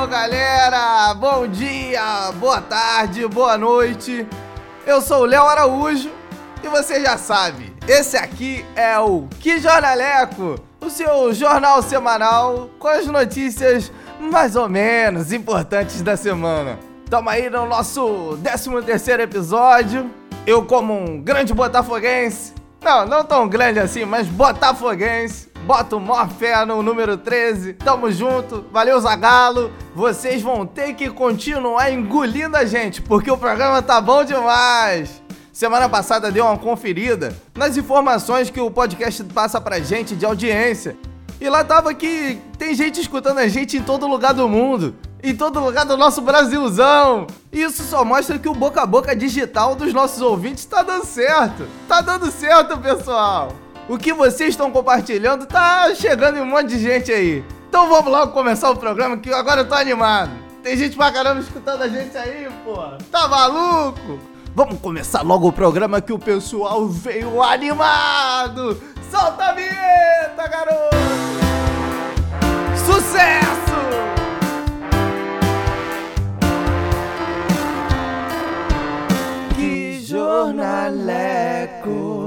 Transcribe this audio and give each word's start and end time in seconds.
Alô, 0.00 0.08
galera! 0.08 1.12
Bom 1.12 1.46
dia, 1.46 2.32
boa 2.36 2.58
tarde, 2.58 3.28
boa 3.28 3.58
noite. 3.58 4.26
Eu 4.86 5.02
sou 5.02 5.20
o 5.20 5.26
Léo 5.26 5.42
Araújo 5.42 6.10
e 6.64 6.68
você 6.68 7.02
já 7.02 7.18
sabe, 7.18 7.70
esse 7.86 8.16
aqui 8.16 8.64
é 8.74 8.98
o 8.98 9.28
Que 9.38 9.58
Jornaleco, 9.58 10.54
o 10.80 10.88
seu 10.88 11.34
jornal 11.34 11.82
semanal 11.82 12.70
com 12.78 12.88
as 12.88 13.06
notícias 13.08 13.92
mais 14.18 14.56
ou 14.56 14.70
menos 14.70 15.34
importantes 15.34 16.00
da 16.00 16.16
semana. 16.16 16.78
Tamo 17.10 17.28
aí 17.28 17.50
no 17.50 17.66
nosso 17.66 18.38
13 18.42 18.80
terceiro 18.80 19.22
episódio. 19.22 20.10
Eu 20.46 20.64
como 20.64 20.94
um 20.94 21.20
grande 21.20 21.52
botafoguense, 21.52 22.54
não, 22.82 23.04
não 23.04 23.22
tão 23.22 23.46
grande 23.46 23.78
assim, 23.78 24.06
mas 24.06 24.26
botafoguense, 24.26 25.49
boto 25.70 26.00
mó 26.00 26.26
fé 26.26 26.64
no 26.66 26.82
número 26.82 27.16
13. 27.16 27.74
Tamo 27.74 28.10
junto, 28.10 28.64
valeu 28.72 28.98
Zagalo. 28.98 29.70
Vocês 29.94 30.42
vão 30.42 30.66
ter 30.66 30.94
que 30.94 31.08
continuar 31.08 31.92
engolindo 31.92 32.56
a 32.56 32.64
gente, 32.64 33.00
porque 33.00 33.30
o 33.30 33.38
programa 33.38 33.80
tá 33.80 34.00
bom 34.00 34.24
demais. 34.24 35.22
Semana 35.52 35.88
passada 35.88 36.32
deu 36.32 36.44
uma 36.44 36.58
conferida 36.58 37.32
nas 37.54 37.76
informações 37.76 38.50
que 38.50 38.60
o 38.60 38.68
podcast 38.68 39.22
passa 39.24 39.60
pra 39.60 39.78
gente 39.78 40.16
de 40.16 40.26
audiência. 40.26 40.96
E 41.40 41.48
lá 41.48 41.62
tava 41.62 41.94
que 41.94 42.40
tem 42.58 42.74
gente 42.74 43.00
escutando 43.00 43.38
a 43.38 43.46
gente 43.46 43.76
em 43.76 43.82
todo 43.82 44.08
lugar 44.08 44.34
do 44.34 44.48
mundo, 44.48 44.96
em 45.22 45.36
todo 45.36 45.60
lugar 45.60 45.86
do 45.86 45.96
nosso 45.96 46.20
Brasilzão. 46.20 47.28
Isso 47.52 47.84
só 47.84 48.04
mostra 48.04 48.40
que 48.40 48.48
o 48.48 48.54
boca 48.54 48.82
a 48.82 48.86
boca 48.86 49.14
digital 49.14 49.76
dos 49.76 49.94
nossos 49.94 50.20
ouvintes 50.20 50.64
tá 50.64 50.82
dando 50.82 51.06
certo. 51.06 51.64
Tá 51.86 52.00
dando 52.00 52.28
certo, 52.32 52.76
pessoal. 52.76 53.52
O 53.88 53.98
que 53.98 54.12
vocês 54.12 54.50
estão 54.50 54.70
compartilhando 54.70 55.46
tá 55.46 55.92
chegando 55.94 56.38
em 56.38 56.40
um 56.40 56.46
monte 56.46 56.68
de 56.68 56.78
gente 56.78 57.12
aí. 57.12 57.44
Então 57.68 57.88
vamos 57.88 58.10
logo 58.10 58.32
começar 58.32 58.70
o 58.70 58.76
programa 58.76 59.16
que 59.16 59.32
agora 59.32 59.62
eu 59.62 59.68
tô 59.68 59.74
animado. 59.74 60.30
Tem 60.62 60.76
gente 60.76 60.96
pra 60.96 61.10
caramba 61.10 61.40
escutando 61.40 61.82
a 61.82 61.88
gente 61.88 62.16
aí, 62.16 62.48
pô. 62.64 62.76
Tá 63.10 63.28
maluco? 63.28 64.18
Vamos 64.54 64.80
começar 64.80 65.22
logo 65.22 65.48
o 65.48 65.52
programa 65.52 66.00
que 66.00 66.12
o 66.12 66.18
pessoal 66.18 66.86
veio 66.86 67.42
animado. 67.42 68.80
Solta 69.10 69.46
a 69.46 69.52
vinheta, 69.52 70.48
garoto! 70.48 70.96
Sucesso! 72.84 73.60
Jornaleco! 80.10 82.19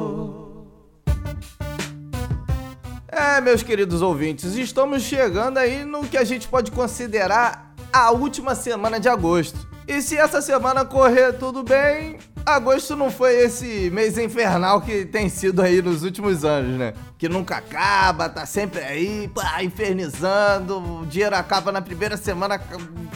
É, 3.16 3.40
meus 3.40 3.62
queridos 3.62 4.02
ouvintes, 4.02 4.56
estamos 4.56 5.04
chegando 5.04 5.60
aí 5.60 5.86
no 5.86 6.04
que 6.04 6.18
a 6.18 6.24
gente 6.24 6.48
pode 6.48 6.72
considerar 6.72 7.72
a 7.92 8.10
última 8.10 8.56
semana 8.56 9.00
de 9.00 9.08
agosto. 9.08 9.68
E 9.88 10.02
se 10.02 10.18
essa 10.18 10.42
semana 10.42 10.84
correr 10.84 11.34
tudo 11.34 11.62
bem, 11.62 12.18
agosto 12.44 12.96
não 12.96 13.12
foi 13.12 13.36
esse 13.36 13.92
mês 13.92 14.18
infernal 14.18 14.82
que 14.82 15.06
tem 15.06 15.30
sido 15.30 15.62
aí 15.62 15.80
nos 15.80 16.02
últimos 16.02 16.44
anos, 16.44 16.76
né? 16.76 16.94
Que 17.16 17.30
nunca 17.30 17.58
acaba, 17.58 18.28
tá 18.28 18.48
sempre 18.48 18.80
aí, 18.80 19.28
pá, 19.28 19.64
infernizando, 19.64 20.80
o 20.80 21.06
dinheiro 21.06 21.36
acaba 21.36 21.72
na 21.72 21.84
primeira 21.84 22.18
semana, 22.18 22.60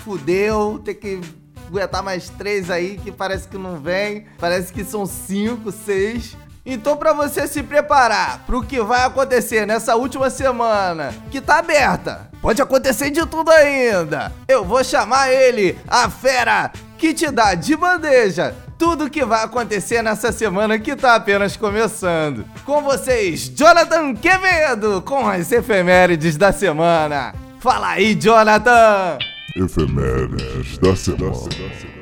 fudeu, 0.06 0.80
tem 0.86 0.94
que 0.94 1.22
aguentar 1.68 2.04
mais 2.04 2.30
três 2.30 2.70
aí 2.70 3.00
que 3.04 3.12
parece 3.12 3.48
que 3.48 3.58
não 3.58 3.78
vem, 3.80 4.26
parece 4.38 4.72
que 4.72 4.84
são 4.84 5.08
cinco, 5.08 5.72
seis. 5.72 6.38
Então, 6.70 6.98
para 6.98 7.14
você 7.14 7.48
se 7.48 7.64
preparar 7.64 8.44
para 8.46 8.58
o 8.58 8.62
que 8.62 8.82
vai 8.82 9.06
acontecer 9.06 9.66
nessa 9.66 9.96
última 9.96 10.30
semana, 10.30 11.14
que 11.32 11.40
tá 11.40 11.60
aberta, 11.60 12.30
pode 12.42 12.62
acontecer 12.62 13.10
de 13.10 13.26
tudo 13.26 13.50
ainda. 13.50 14.34
Eu 14.50 14.66
vou 14.66 14.84
chamar 14.84 15.32
ele, 15.32 15.80
a 15.88 16.10
fera 16.10 16.70
que 16.98 17.14
te 17.14 17.32
dá 17.32 17.56
de 17.56 17.74
bandeja 17.74 18.54
tudo 18.78 19.10
que 19.10 19.26
vai 19.26 19.44
acontecer 19.44 20.04
nessa 20.04 20.32
semana 20.32 20.78
que 20.78 20.96
tá 20.96 21.16
apenas 21.16 21.58
começando. 21.58 22.46
Com 22.64 22.84
vocês, 22.84 23.50
Jonathan 23.50 24.14
Quevedo, 24.14 25.02
com 25.02 25.28
as 25.28 25.52
efemérides 25.52 26.38
da 26.38 26.52
semana. 26.52 27.34
Fala 27.60 27.92
aí, 27.92 28.14
Jonathan! 28.14 29.18
Efemérides 29.56 30.78
da 30.78 30.96
semana. 30.96 31.97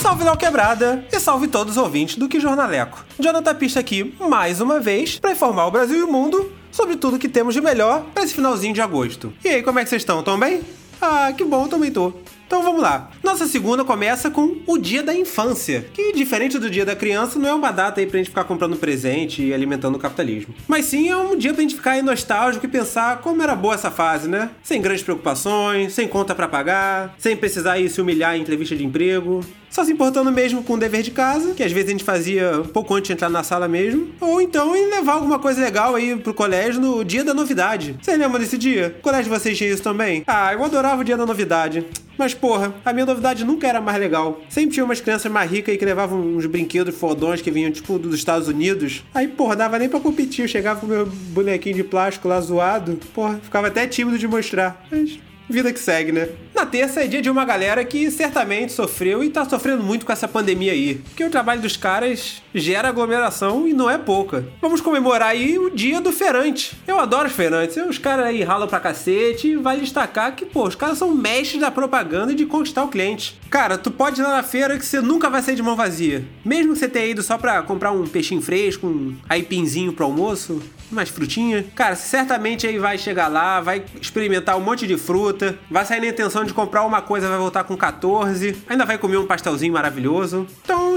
Salve 0.00 0.22
Léo 0.22 0.36
Quebrada 0.36 1.04
e 1.12 1.18
salve 1.18 1.48
todos 1.48 1.76
os 1.76 1.82
ouvintes 1.82 2.16
do 2.16 2.28
Que 2.28 2.38
Jornaleco. 2.38 3.04
Jonathan 3.18 3.54
Pista 3.54 3.80
aqui 3.80 4.14
mais 4.20 4.60
uma 4.60 4.78
vez 4.78 5.18
para 5.18 5.32
informar 5.32 5.66
o 5.66 5.70
Brasil 5.72 5.98
e 5.98 6.02
o 6.02 6.10
mundo 6.12 6.52
sobre 6.70 6.96
tudo 6.96 7.18
que 7.18 7.28
temos 7.28 7.52
de 7.52 7.60
melhor 7.60 8.04
para 8.14 8.22
esse 8.22 8.32
finalzinho 8.32 8.72
de 8.72 8.80
agosto. 8.80 9.32
E 9.44 9.48
aí, 9.48 9.62
como 9.62 9.78
é 9.80 9.82
que 9.82 9.90
vocês 9.90 10.02
estão? 10.02 10.22
Tão 10.22 10.38
bem? 10.38 10.62
Ah, 11.00 11.32
que 11.36 11.42
bom, 11.44 11.66
também 11.66 11.90
tô. 11.90 12.12
Então 12.48 12.62
vamos 12.62 12.80
lá. 12.80 13.10
Nossa 13.22 13.46
segunda 13.46 13.84
começa 13.84 14.30
com 14.30 14.56
o 14.66 14.78
Dia 14.78 15.02
da 15.02 15.14
Infância, 15.14 15.84
que 15.92 16.14
diferente 16.14 16.58
do 16.58 16.70
Dia 16.70 16.82
da 16.82 16.96
Criança, 16.96 17.38
não 17.38 17.46
é 17.46 17.52
uma 17.52 17.70
data 17.70 18.00
aí 18.00 18.06
pra 18.06 18.16
gente 18.16 18.30
ficar 18.30 18.44
comprando 18.44 18.74
presente 18.74 19.42
e 19.42 19.52
alimentando 19.52 19.96
o 19.96 19.98
capitalismo. 19.98 20.54
Mas 20.66 20.86
sim 20.86 21.10
é 21.10 21.16
um 21.18 21.36
dia 21.36 21.52
pra 21.52 21.60
gente 21.60 21.74
ficar 21.74 21.90
aí 21.90 22.02
nostálgico 22.02 22.64
e 22.64 22.68
pensar 22.68 23.18
como 23.18 23.42
era 23.42 23.54
boa 23.54 23.74
essa 23.74 23.90
fase, 23.90 24.30
né? 24.30 24.48
Sem 24.62 24.80
grandes 24.80 25.02
preocupações, 25.02 25.92
sem 25.92 26.08
conta 26.08 26.34
para 26.34 26.48
pagar, 26.48 27.14
sem 27.18 27.36
precisar 27.36 27.78
ir 27.78 27.90
se 27.90 28.00
humilhar 28.00 28.34
em 28.34 28.40
entrevista 28.40 28.74
de 28.74 28.82
emprego, 28.82 29.44
só 29.68 29.84
se 29.84 29.92
importando 29.92 30.32
mesmo 30.32 30.62
com 30.62 30.72
o 30.72 30.78
dever 30.78 31.02
de 31.02 31.10
casa, 31.10 31.52
que 31.52 31.62
às 31.62 31.70
vezes 31.70 31.88
a 31.88 31.92
gente 31.92 32.04
fazia 32.04 32.62
um 32.62 32.68
pouco 32.68 32.94
antes 32.94 33.08
de 33.08 33.12
entrar 33.12 33.28
na 33.28 33.42
sala 33.42 33.68
mesmo, 33.68 34.08
ou 34.22 34.40
então 34.40 34.74
em 34.74 34.88
levar 34.88 35.12
alguma 35.12 35.38
coisa 35.38 35.60
legal 35.60 35.94
aí 35.94 36.16
pro 36.16 36.32
colégio 36.32 36.80
no 36.80 37.04
dia 37.04 37.22
da 37.22 37.34
novidade. 37.34 37.94
Vocês 38.00 38.18
lembram 38.18 38.40
desse 38.40 38.56
dia? 38.56 38.96
O 38.98 39.02
colégio 39.02 39.30
de 39.30 39.38
vocês 39.38 39.58
tinha 39.58 39.70
isso 39.70 39.82
também? 39.82 40.24
Ah, 40.26 40.54
eu 40.54 40.64
adorava 40.64 41.02
o 41.02 41.04
dia 41.04 41.16
da 41.16 41.26
novidade. 41.26 41.84
Mas 42.18 42.34
porra, 42.34 42.74
a 42.84 42.92
minha 42.92 43.06
novidade 43.06 43.44
nunca 43.44 43.68
era 43.68 43.80
mais 43.80 43.98
legal. 43.98 44.40
Sempre 44.48 44.74
tinha 44.74 44.84
umas 44.84 45.00
crianças 45.00 45.30
mais 45.30 45.48
ricas 45.48 45.76
que 45.76 45.84
levavam 45.84 46.20
uns 46.20 46.44
brinquedos 46.46 46.94
fodões 46.94 47.40
que 47.40 47.50
vinham 47.50 47.70
tipo 47.70 47.96
dos 47.98 48.14
Estados 48.14 48.48
Unidos. 48.48 49.04
Aí, 49.14 49.28
porra, 49.28 49.54
dava 49.54 49.78
nem 49.78 49.88
pra 49.88 50.00
competir. 50.00 50.42
Eu 50.42 50.48
chegava 50.48 50.80
com 50.80 50.86
meu 50.86 51.06
bonequinho 51.06 51.76
de 51.76 51.84
plástico 51.84 52.26
lá 52.26 52.40
zoado. 52.40 52.98
Porra, 53.14 53.38
ficava 53.40 53.68
até 53.68 53.86
tímido 53.86 54.18
de 54.18 54.26
mostrar. 54.26 54.84
Mas 54.90 55.20
vida 55.48 55.72
que 55.72 55.80
segue, 55.80 56.12
né? 56.12 56.28
Na 56.54 56.66
terça 56.66 57.02
é 57.02 57.06
dia 57.06 57.22
de 57.22 57.30
uma 57.30 57.44
galera 57.44 57.84
que 57.84 58.10
certamente 58.10 58.72
sofreu 58.72 59.22
e 59.22 59.30
tá 59.30 59.48
sofrendo 59.48 59.82
muito 59.82 60.04
com 60.04 60.12
essa 60.12 60.28
pandemia 60.28 60.72
aí. 60.72 60.96
Porque 60.96 61.24
o 61.24 61.30
trabalho 61.30 61.60
dos 61.60 61.76
caras 61.76 62.42
gera 62.54 62.88
aglomeração 62.88 63.66
e 63.66 63.72
não 63.72 63.88
é 63.88 63.96
pouca. 63.96 64.44
Vamos 64.60 64.80
comemorar 64.80 65.28
aí 65.28 65.58
o 65.58 65.70
dia 65.70 66.00
do 66.00 66.12
feirante. 66.12 66.76
Eu 66.86 66.98
adoro 66.98 67.28
os 67.28 67.34
feirantes. 67.34 67.76
Os 67.76 67.98
caras 67.98 68.26
aí 68.26 68.42
ralam 68.42 68.68
pra 68.68 68.80
cacete 68.80 69.48
e 69.48 69.56
vale 69.56 69.80
destacar 69.80 70.34
que, 70.34 70.44
pô, 70.44 70.66
os 70.66 70.74
caras 70.74 70.98
são 70.98 71.14
mestres 71.14 71.60
da 71.60 71.70
propaganda 71.70 72.32
e 72.32 72.34
de 72.34 72.44
conquistar 72.44 72.84
o 72.84 72.88
cliente. 72.88 73.38
Cara, 73.50 73.78
tu 73.78 73.90
pode 73.90 74.20
ir 74.20 74.24
lá 74.24 74.36
na 74.36 74.42
feira 74.42 74.76
que 74.76 74.84
você 74.84 75.00
nunca 75.00 75.30
vai 75.30 75.40
sair 75.42 75.54
de 75.54 75.62
mão 75.62 75.76
vazia. 75.76 76.24
Mesmo 76.44 76.72
que 76.72 76.78
você 76.78 76.88
tenha 76.88 77.06
ido 77.06 77.22
só 77.22 77.38
pra 77.38 77.62
comprar 77.62 77.92
um 77.92 78.06
peixinho 78.06 78.42
fresco, 78.42 78.86
um 78.86 79.14
aipinzinho 79.28 79.92
pro 79.92 80.04
almoço, 80.04 80.60
umas 80.90 81.08
frutinhas. 81.08 81.64
Cara, 81.74 81.94
certamente 81.96 82.66
aí 82.66 82.78
vai 82.78 82.98
chegar 82.98 83.28
lá, 83.28 83.60
vai 83.60 83.84
experimentar 84.00 84.56
um 84.56 84.60
monte 84.60 84.86
de 84.86 84.96
fruta, 84.96 85.58
vai 85.70 85.84
sair 85.84 86.00
na 86.00 86.08
intenção 86.08 86.44
de 86.44 86.54
comprar 86.54 86.84
uma 86.84 87.02
coisa, 87.02 87.28
vai 87.28 87.38
voltar 87.38 87.64
com 87.64 87.76
14, 87.76 88.56
ainda 88.68 88.84
vai 88.84 88.98
comer 88.98 89.16
um 89.16 89.26
pastelzinho 89.26 89.72
maravilhoso. 89.72 90.46
Então, 90.64 90.96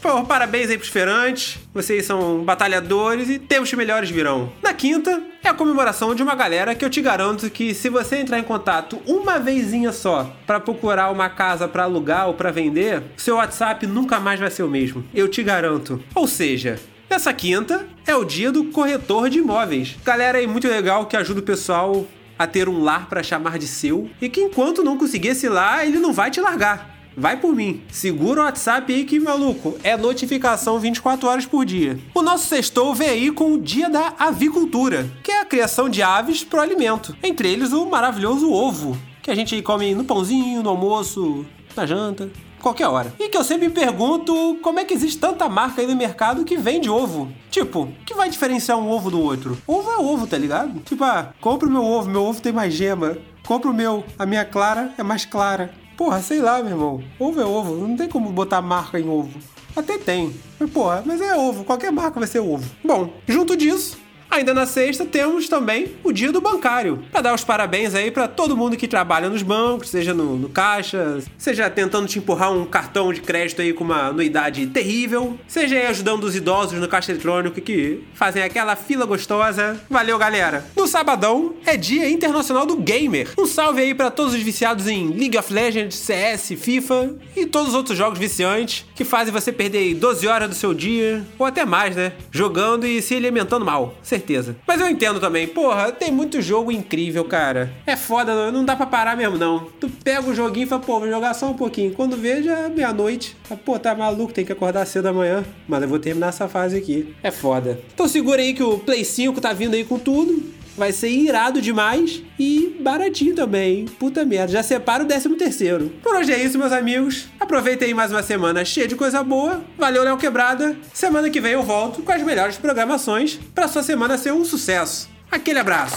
Pô, 0.00 0.22
parabéns 0.22 0.70
aí 0.70 0.78
pros 0.78 0.90
feirantes, 0.90 1.58
vocês 1.74 2.06
são 2.06 2.44
batalhadores 2.44 3.28
e 3.28 3.38
tempos 3.38 3.72
melhores 3.72 4.08
virão. 4.08 4.52
Na 4.62 4.72
quinta, 4.72 5.20
é 5.42 5.48
a 5.48 5.54
comemoração 5.54 6.14
de 6.14 6.22
uma 6.22 6.36
galera 6.36 6.72
que 6.72 6.84
eu 6.84 6.90
te 6.90 7.02
garanto 7.02 7.50
que 7.50 7.74
se 7.74 7.88
você 7.88 8.18
entrar 8.18 8.38
em 8.38 8.44
contato 8.44 9.00
uma 9.04 9.40
vezinha 9.40 9.90
só 9.90 10.32
para 10.46 10.60
procurar 10.60 11.10
uma 11.10 11.28
casa 11.28 11.66
para 11.66 11.82
alugar 11.82 12.28
ou 12.28 12.34
para 12.34 12.52
vender, 12.52 13.02
seu 13.16 13.36
WhatsApp 13.36 13.88
nunca 13.88 14.20
mais 14.20 14.38
vai 14.38 14.50
ser 14.52 14.62
o 14.62 14.68
mesmo. 14.68 15.04
Eu 15.12 15.26
te 15.26 15.42
garanto. 15.42 16.00
Ou 16.14 16.28
seja, 16.28 16.78
essa 17.10 17.32
quinta 17.32 17.86
é 18.06 18.14
o 18.14 18.24
dia 18.24 18.52
do 18.52 18.64
corretor 18.66 19.30
de 19.30 19.38
imóveis. 19.38 19.96
Galera 20.04 20.38
aí 20.38 20.46
muito 20.46 20.68
legal 20.68 21.06
que 21.06 21.16
ajuda 21.16 21.40
o 21.40 21.42
pessoal 21.42 22.06
a 22.38 22.46
ter 22.46 22.68
um 22.68 22.82
lar 22.82 23.08
para 23.08 23.22
chamar 23.22 23.58
de 23.58 23.66
seu 23.66 24.08
e 24.20 24.28
que 24.28 24.40
enquanto 24.40 24.84
não 24.84 24.96
conseguir 24.96 25.28
esse 25.28 25.48
lar, 25.48 25.86
ele 25.86 25.98
não 25.98 26.12
vai 26.12 26.30
te 26.30 26.40
largar. 26.40 26.96
Vai 27.16 27.36
por 27.36 27.56
mim. 27.56 27.82
Segura 27.90 28.42
o 28.42 28.44
WhatsApp 28.44 28.92
aí 28.94 29.04
que, 29.04 29.18
maluco, 29.18 29.76
é 29.82 29.96
notificação 29.96 30.78
24 30.78 31.28
horas 31.28 31.46
por 31.46 31.64
dia. 31.64 31.98
O 32.14 32.22
nosso 32.22 32.46
sextou 32.46 32.94
vem 32.94 33.08
aí 33.08 33.30
com 33.32 33.54
o 33.54 33.60
Dia 33.60 33.90
da 33.90 34.14
Avicultura, 34.18 35.10
que 35.24 35.32
é 35.32 35.40
a 35.40 35.44
criação 35.44 35.88
de 35.88 36.00
aves 36.00 36.44
para 36.44 36.60
o 36.60 36.62
alimento. 36.62 37.16
Entre 37.20 37.50
eles 37.50 37.72
o 37.72 37.86
maravilhoso 37.86 38.52
ovo, 38.52 38.96
que 39.20 39.30
a 39.32 39.34
gente 39.34 39.60
come 39.62 39.94
no 39.96 40.04
pãozinho, 40.04 40.62
no 40.62 40.70
almoço, 40.70 41.44
na 41.74 41.84
janta 41.84 42.30
qualquer 42.60 42.88
hora. 42.88 43.12
E 43.18 43.28
que 43.28 43.36
eu 43.36 43.44
sempre 43.44 43.68
me 43.68 43.74
pergunto 43.74 44.58
como 44.62 44.80
é 44.80 44.84
que 44.84 44.94
existe 44.94 45.18
tanta 45.18 45.48
marca 45.48 45.80
aí 45.80 45.86
no 45.86 45.96
mercado 45.96 46.44
que 46.44 46.56
vende 46.56 46.90
ovo. 46.90 47.32
Tipo, 47.50 47.88
que 48.04 48.14
vai 48.14 48.28
diferenciar 48.28 48.78
um 48.78 48.88
ovo 48.88 49.10
do 49.10 49.20
outro? 49.20 49.58
Ovo 49.66 49.90
é 49.90 49.98
ovo, 49.98 50.26
tá 50.26 50.36
ligado? 50.36 50.80
Tipo, 50.80 51.04
ah, 51.04 51.32
compra 51.40 51.68
o 51.68 51.72
meu 51.72 51.84
ovo, 51.84 52.08
meu 52.08 52.22
ovo 52.22 52.40
tem 52.40 52.52
mais 52.52 52.74
gema. 52.74 53.18
Compra 53.46 53.70
o 53.70 53.74
meu, 53.74 54.04
a 54.18 54.26
minha 54.26 54.44
clara 54.44 54.92
é 54.98 55.02
mais 55.02 55.24
clara. 55.24 55.72
Porra, 55.96 56.20
sei 56.20 56.40
lá, 56.40 56.62
meu 56.62 56.72
irmão. 56.72 57.04
Ovo 57.18 57.40
é 57.40 57.44
ovo, 57.44 57.74
não 57.74 57.96
tem 57.96 58.08
como 58.08 58.30
botar 58.30 58.62
marca 58.62 59.00
em 59.00 59.08
ovo. 59.08 59.38
Até 59.74 59.98
tem. 59.98 60.34
Mas, 60.58 60.70
porra, 60.70 61.02
mas 61.04 61.20
é 61.20 61.36
ovo, 61.36 61.64
qualquer 61.64 61.90
marca 61.90 62.18
vai 62.18 62.28
ser 62.28 62.40
ovo. 62.40 62.68
Bom, 62.84 63.12
junto 63.26 63.56
disso, 63.56 63.98
Ainda 64.30 64.52
na 64.52 64.66
sexta 64.66 65.06
temos 65.06 65.48
também 65.48 65.92
o 66.04 66.12
dia 66.12 66.30
do 66.30 66.40
bancário, 66.40 67.02
para 67.10 67.22
dar 67.22 67.34
os 67.34 67.44
parabéns 67.44 67.94
aí 67.94 68.10
para 68.10 68.28
todo 68.28 68.56
mundo 68.56 68.76
que 68.76 68.86
trabalha 68.86 69.28
nos 69.28 69.42
bancos, 69.42 69.88
seja 69.88 70.12
no, 70.12 70.36
no, 70.36 70.48
caixa, 70.50 71.18
seja 71.38 71.70
tentando 71.70 72.06
te 72.06 72.18
empurrar 72.18 72.52
um 72.52 72.66
cartão 72.66 73.12
de 73.12 73.22
crédito 73.22 73.62
aí 73.62 73.72
com 73.72 73.84
uma 73.84 74.08
anuidade 74.08 74.66
terrível, 74.66 75.38
seja 75.46 75.76
aí 75.76 75.86
ajudando 75.86 76.24
os 76.24 76.36
idosos 76.36 76.78
no 76.78 76.86
caixa 76.88 77.10
eletrônico 77.10 77.60
que 77.60 78.04
fazem 78.12 78.42
aquela 78.42 78.76
fila 78.76 79.06
gostosa. 79.06 79.80
Valeu, 79.88 80.18
galera. 80.18 80.66
No 80.76 80.86
sabadão 80.86 81.54
é 81.64 81.76
Dia 81.76 82.10
Internacional 82.10 82.66
do 82.66 82.76
Gamer. 82.76 83.30
Um 83.38 83.46
salve 83.46 83.80
aí 83.80 83.94
para 83.94 84.10
todos 84.10 84.34
os 84.34 84.42
viciados 84.42 84.86
em 84.86 85.08
League 85.08 85.38
of 85.38 85.52
Legends, 85.52 85.96
CS, 85.96 86.52
FIFA 86.58 87.14
e 87.34 87.46
todos 87.46 87.68
os 87.68 87.74
outros 87.74 87.96
jogos 87.96 88.18
viciantes 88.18 88.84
que 88.94 89.04
fazem 89.04 89.32
você 89.32 89.50
perder 89.50 89.94
12 89.94 90.26
horas 90.26 90.48
do 90.48 90.54
seu 90.54 90.74
dia 90.74 91.24
ou 91.38 91.46
até 91.46 91.64
mais, 91.64 91.96
né? 91.96 92.12
Jogando 92.30 92.86
e 92.86 93.00
se 93.00 93.14
alimentando 93.14 93.64
mal 93.64 93.96
certeza. 94.18 94.56
Mas 94.66 94.80
eu 94.80 94.88
entendo 94.88 95.20
também, 95.20 95.46
porra, 95.46 95.92
tem 95.92 96.10
muito 96.10 96.42
jogo 96.42 96.72
incrível, 96.72 97.24
cara. 97.24 97.72
É 97.86 97.96
foda, 97.96 98.50
não 98.50 98.64
dá 98.64 98.76
pra 98.76 98.86
parar 98.86 99.16
mesmo, 99.16 99.38
não. 99.38 99.66
Tu 99.80 99.88
pega 99.88 100.28
o 100.28 100.34
joguinho 100.34 100.64
e 100.64 100.68
fala, 100.68 100.82
pô, 100.82 100.98
vou 100.98 101.08
jogar 101.08 101.34
só 101.34 101.46
um 101.50 101.54
pouquinho. 101.54 101.92
Quando 101.92 102.16
vê, 102.16 102.42
já 102.42 102.58
é 102.58 102.68
meia-noite. 102.68 103.36
Pô, 103.64 103.78
tá 103.78 103.94
maluco, 103.94 104.32
tem 104.32 104.44
que 104.44 104.52
acordar 104.52 104.84
cedo 104.86 105.06
amanhã. 105.06 105.44
Mas 105.66 105.82
eu 105.82 105.88
vou 105.88 105.98
terminar 105.98 106.28
essa 106.28 106.48
fase 106.48 106.76
aqui. 106.76 107.14
É 107.22 107.30
foda. 107.30 107.80
Então 107.94 108.08
segura 108.08 108.42
aí 108.42 108.52
que 108.52 108.62
o 108.62 108.78
Play 108.78 109.04
5 109.04 109.40
tá 109.40 109.52
vindo 109.52 109.74
aí 109.74 109.84
com 109.84 109.98
tudo. 109.98 110.57
Vai 110.78 110.92
ser 110.92 111.10
irado 111.10 111.60
demais 111.60 112.22
e 112.38 112.78
baratinho 112.80 113.34
também. 113.34 113.84
Puta 113.84 114.24
merda, 114.24 114.52
já 114.52 114.62
separa 114.62 115.02
o 115.02 115.06
13 115.08 115.30
terceiro. 115.30 115.90
Por 116.00 116.14
hoje 116.14 116.32
é 116.32 116.40
isso, 116.40 116.56
meus 116.56 116.70
amigos. 116.70 117.26
Aproveitem 117.40 117.92
mais 117.92 118.12
uma 118.12 118.22
semana 118.22 118.64
cheia 118.64 118.86
de 118.86 118.94
coisa 118.94 119.24
boa. 119.24 119.60
Valeu, 119.76 120.04
Léo 120.04 120.16
Quebrada. 120.16 120.76
Semana 120.94 121.30
que 121.30 121.40
vem 121.40 121.54
eu 121.54 121.64
volto 121.64 122.00
com 122.02 122.12
as 122.12 122.22
melhores 122.22 122.58
programações 122.58 123.40
para 123.52 123.66
sua 123.66 123.82
semana 123.82 124.16
ser 124.16 124.32
um 124.32 124.44
sucesso. 124.44 125.10
Aquele 125.28 125.58
abraço. 125.58 125.96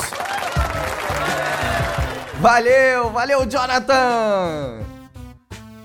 Valeu, 2.39 3.11
valeu, 3.11 3.45
Jonathan! 3.45 4.79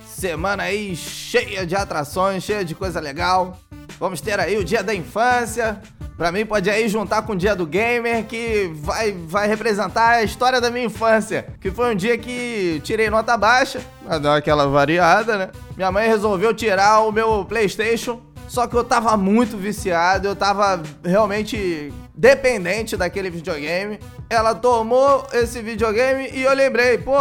Semana 0.06 0.62
aí 0.62 0.96
cheia 0.96 1.66
de 1.66 1.76
atrações, 1.76 2.42
cheia 2.42 2.64
de 2.64 2.74
coisa 2.74 2.98
legal. 2.98 3.60
Vamos 4.00 4.22
ter 4.22 4.40
aí 4.40 4.56
o 4.56 4.64
dia 4.64 4.82
da 4.82 4.94
infância, 4.94 5.78
Pra 6.16 6.32
mim 6.32 6.46
pode 6.46 6.70
aí 6.70 6.88
juntar 6.88 7.22
com 7.22 7.34
o 7.34 7.36
dia 7.36 7.54
do 7.54 7.66
gamer, 7.66 8.24
que 8.24 8.70
vai, 8.76 9.12
vai 9.12 9.46
representar 9.46 10.12
a 10.12 10.22
história 10.22 10.60
da 10.60 10.70
minha 10.70 10.86
infância. 10.86 11.46
Que 11.60 11.70
foi 11.70 11.92
um 11.92 11.94
dia 11.94 12.16
que 12.16 12.80
tirei 12.82 13.10
nota 13.10 13.36
baixa, 13.36 13.80
pra 14.02 14.18
dar 14.18 14.36
aquela 14.36 14.66
variada, 14.66 15.36
né? 15.36 15.50
Minha 15.76 15.92
mãe 15.92 16.08
resolveu 16.08 16.54
tirar 16.54 17.00
o 17.00 17.12
meu 17.12 17.44
Playstation, 17.44 18.20
só 18.48 18.66
que 18.66 18.74
eu 18.74 18.82
tava 18.82 19.14
muito 19.16 19.58
viciado, 19.58 20.28
eu 20.28 20.34
tava 20.34 20.82
realmente 21.04 21.92
dependente 22.14 22.96
daquele 22.96 23.28
videogame. 23.28 24.00
Ela 24.30 24.54
tomou 24.54 25.26
esse 25.34 25.60
videogame 25.60 26.30
e 26.32 26.44
eu 26.44 26.54
lembrei, 26.54 26.96
pô, 26.96 27.18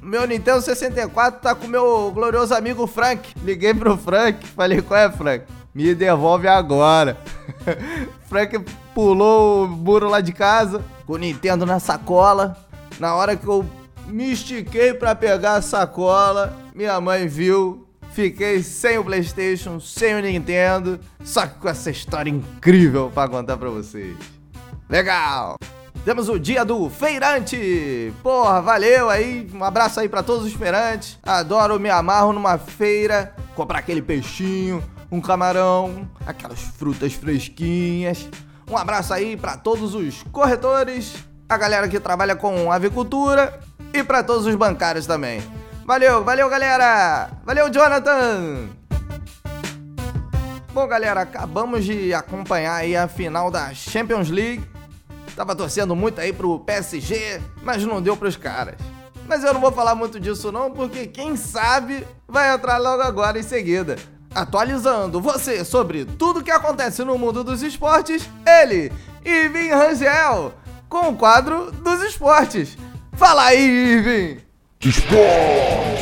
meu 0.00 0.24
Nintendo 0.24 0.60
64 0.60 1.40
tá 1.40 1.52
com 1.52 1.66
meu 1.66 2.12
glorioso 2.14 2.54
amigo 2.54 2.86
Frank. 2.86 3.28
Liguei 3.42 3.74
pro 3.74 3.96
Frank, 3.96 4.46
falei, 4.46 4.80
qual 4.80 5.00
é, 5.00 5.10
Frank? 5.10 5.44
Me 5.74 5.94
devolve 5.96 6.46
agora. 6.46 7.18
Frank 8.28 8.58
pulou 8.94 9.64
o 9.64 9.68
muro 9.68 10.08
lá 10.08 10.20
de 10.20 10.32
casa, 10.32 10.84
com 11.06 11.14
o 11.14 11.18
Nintendo 11.18 11.66
na 11.66 11.78
sacola. 11.78 12.56
Na 12.98 13.14
hora 13.14 13.36
que 13.36 13.46
eu 13.46 13.64
me 14.06 14.32
estiquei 14.32 14.94
para 14.94 15.14
pegar 15.14 15.54
a 15.54 15.62
sacola, 15.62 16.56
minha 16.74 17.00
mãe 17.00 17.26
viu. 17.26 17.86
Fiquei 18.12 18.62
sem 18.62 18.96
o 18.96 19.04
PlayStation, 19.04 19.78
sem 19.78 20.14
o 20.14 20.22
Nintendo, 20.22 20.98
só 21.22 21.46
que 21.46 21.58
com 21.58 21.68
essa 21.68 21.90
história 21.90 22.30
incrível 22.30 23.10
para 23.14 23.28
contar 23.28 23.58
para 23.58 23.68
vocês. 23.68 24.16
Legal! 24.88 25.56
Temos 26.02 26.28
o 26.28 26.38
dia 26.38 26.64
do 26.64 26.88
feirante. 26.88 28.12
Porra, 28.22 28.62
valeu 28.62 29.10
aí. 29.10 29.50
Um 29.52 29.62
abraço 29.64 29.98
aí 30.00 30.08
para 30.08 30.22
todos 30.22 30.46
os 30.46 30.52
feirantes. 30.54 31.18
Adoro, 31.22 31.80
me 31.80 31.90
amarro 31.90 32.32
numa 32.32 32.56
feira, 32.56 33.34
comprar 33.56 33.80
aquele 33.80 34.00
peixinho, 34.00 34.82
um 35.10 35.20
camarão, 35.20 36.08
aquelas 36.26 36.60
frutas 36.60 37.12
fresquinhas. 37.14 38.28
Um 38.68 38.76
abraço 38.76 39.14
aí 39.14 39.36
para 39.36 39.56
todos 39.56 39.94
os 39.94 40.22
corretores, 40.32 41.14
a 41.48 41.56
galera 41.56 41.88
que 41.88 42.00
trabalha 42.00 42.34
com 42.34 42.70
avicultura 42.72 43.60
e 43.92 44.02
para 44.02 44.22
todos 44.22 44.46
os 44.46 44.54
bancários 44.54 45.06
também. 45.06 45.40
Valeu, 45.84 46.24
valeu 46.24 46.48
galera! 46.50 47.30
Valeu, 47.44 47.70
Jonathan! 47.70 48.68
Bom, 50.72 50.86
galera, 50.86 51.22
acabamos 51.22 51.84
de 51.84 52.12
acompanhar 52.12 52.74
aí 52.74 52.96
a 52.96 53.08
final 53.08 53.50
da 53.50 53.72
Champions 53.72 54.28
League. 54.28 54.68
Tava 55.36 55.54
torcendo 55.54 55.94
muito 55.94 56.20
aí 56.20 56.32
pro 56.32 56.58
PSG, 56.60 57.40
mas 57.62 57.84
não 57.84 58.02
deu 58.02 58.16
pros 58.16 58.36
caras. 58.36 58.74
Mas 59.28 59.44
eu 59.44 59.54
não 59.54 59.60
vou 59.60 59.72
falar 59.72 59.94
muito 59.94 60.18
disso 60.18 60.50
não, 60.50 60.70
porque 60.70 61.06
quem 61.06 61.36
sabe 61.36 62.06
vai 62.26 62.52
entrar 62.52 62.78
logo 62.78 63.02
agora 63.02 63.38
em 63.38 63.42
seguida 63.42 63.96
atualizando 64.36 65.20
você 65.20 65.64
sobre 65.64 66.04
tudo 66.04 66.42
que 66.42 66.50
acontece 66.50 67.02
no 67.02 67.18
mundo 67.18 67.42
dos 67.42 67.62
esportes, 67.62 68.28
ele, 68.46 68.92
Ivan 69.24 69.74
Rangel, 69.74 70.54
com 70.88 71.08
o 71.08 71.16
quadro 71.16 71.72
dos 71.72 72.02
esportes. 72.02 72.76
Fala 73.14 73.46
aí, 73.46 73.94
Ivan! 73.98 74.40
Esporte! 74.80 75.95